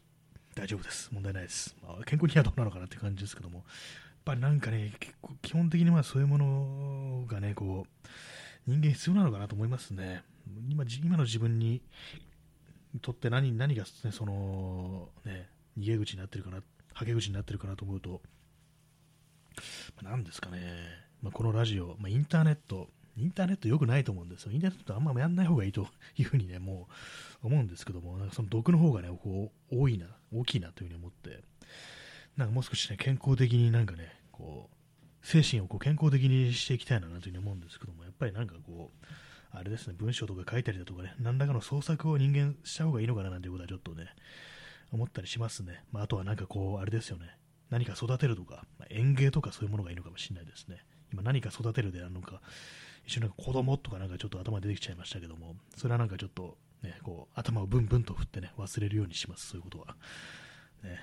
[0.55, 1.11] 大丈夫です。
[1.13, 1.77] 問題ないです。
[1.83, 3.67] まあ、健康にはどうなのかなって感じですけども、やっ
[4.25, 8.09] ぱりなんかね、結構基本的にまあそういうものがね、こう、
[8.67, 10.23] 人間必要なのかなと思いますね。
[10.69, 11.83] 今今の自分に
[13.03, 15.49] とって何何が、ね、その、ね、
[15.79, 16.63] 逃げ口になってるかな、は
[17.05, 18.21] け口になってるかなと思うと、
[20.03, 20.61] まあ、何ですかね、
[21.23, 24.53] まあ、このラジオ、まあ、インターネット、インターネット良くないと思うんですよ。
[24.53, 25.87] インターネットあんまやんない方がいいと
[26.17, 26.89] いうふうにね、も
[27.43, 31.43] う思うんですけども、なんかその毒の方がね、こう多いな、大きいなというふうに思って、
[32.37, 39.07] なんかもう少しね、健康的になんかね、こう、精神をこう健康的にしていきたいなというふうに思うんですけども、やっぱりなんかこう、
[39.53, 44.07] あれですね、文章とか書いたりだとかね、何らかの創作を人間した方がいいのかななんていうことはちょっとね、
[44.93, 45.85] 思ったりしますね。
[45.93, 47.37] まあ、あとはなんかこう、あれですよね、
[47.71, 50.85] 何か育てるとか、まあ、園芸とかそういうものがいいのかもしれないですね。
[51.13, 52.41] 今何か育てるであるのか、
[53.07, 59.97] 一緒になんか子供とかなんかちょっと頭出てきちゃいましたけども、それはなんかちょっとね、こう、頭をブンブンと振ってね、忘れるようにします、そういうことは。
[60.83, 60.99] ね。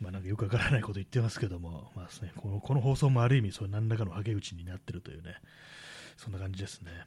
[0.00, 5.36] まあ、なんかよくわからないこと言ってますけども、まあね、このこの放送もある意味、そう何らかのはけ口になってるというね、
[6.16, 7.06] そんな感じですね。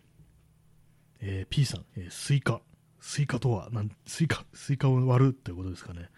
[1.21, 2.61] えー、P さん、えー、スイカ。
[3.01, 6.09] スイカとはなん、スイカ、スイカを割るってことですかね。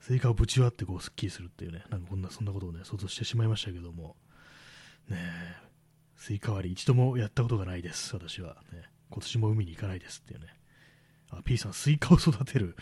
[0.00, 4.16] スイカをぶち割ってこう、スッキリするっていうね、なんかこんな、そんなことをね、想像してしまいましたけども、
[5.08, 5.18] ね
[6.16, 8.56] スイカ割り一度もやったことがないです、私は。
[8.72, 10.46] ね、今年も海に行かないですっていうね。
[11.30, 12.76] あ、P さん、スイカを育てる。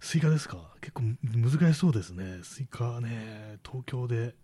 [0.00, 0.74] スイカですか？
[0.80, 2.40] 結構難しそうですね。
[2.42, 4.34] スイカはね、東京で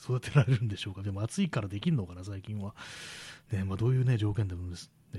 [0.00, 1.02] 育てられるんでしょうか？
[1.02, 2.74] でも暑いからできるのかな、最近は。
[3.50, 4.76] ね、まあ、どういうね、条件でも、ね、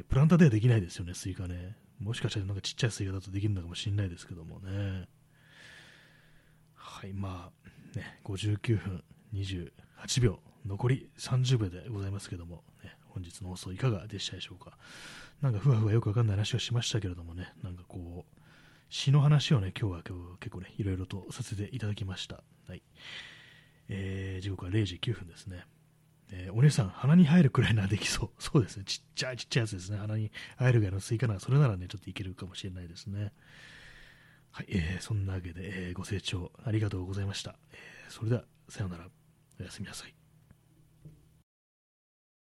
[0.07, 1.75] プランターではできないですよね、スイカね。
[2.01, 5.07] もしかしたらなんかちっちゃいスイカだとできるのかもしれないですけどもね。
[6.75, 7.51] はい、ま
[7.95, 14.77] あ、ね、59分28秒、残り30秒でございますけども、ね、本日の放送いかがでしたでしょうか。
[15.41, 18.41] なんかふわふわよくわかんない話をしましたけれどもね、なんかこう、
[18.89, 20.03] 詩の話をね、今日は
[20.39, 22.43] 結構ね、いろいろとさせていただきました。
[22.67, 22.81] はい。
[23.89, 25.65] えー、時刻は0時9分ですね。
[26.31, 28.29] えー、お姉さん、鼻に入るくらいならできそう。
[28.41, 28.85] そうですね。
[28.85, 29.97] ちっちゃいちっちゃいやつですね。
[29.97, 33.33] 鼻に入るぐらいのスイカなら、それならね、ちょっといけるかもしれないですね。
[34.51, 37.57] はい、えー、そんなわけで、えー、ご清聴ありがとうございました。
[37.71, 39.03] えー、それでは、さようなら。
[39.03, 39.11] おや
[39.59, 40.20] おやすみなさい。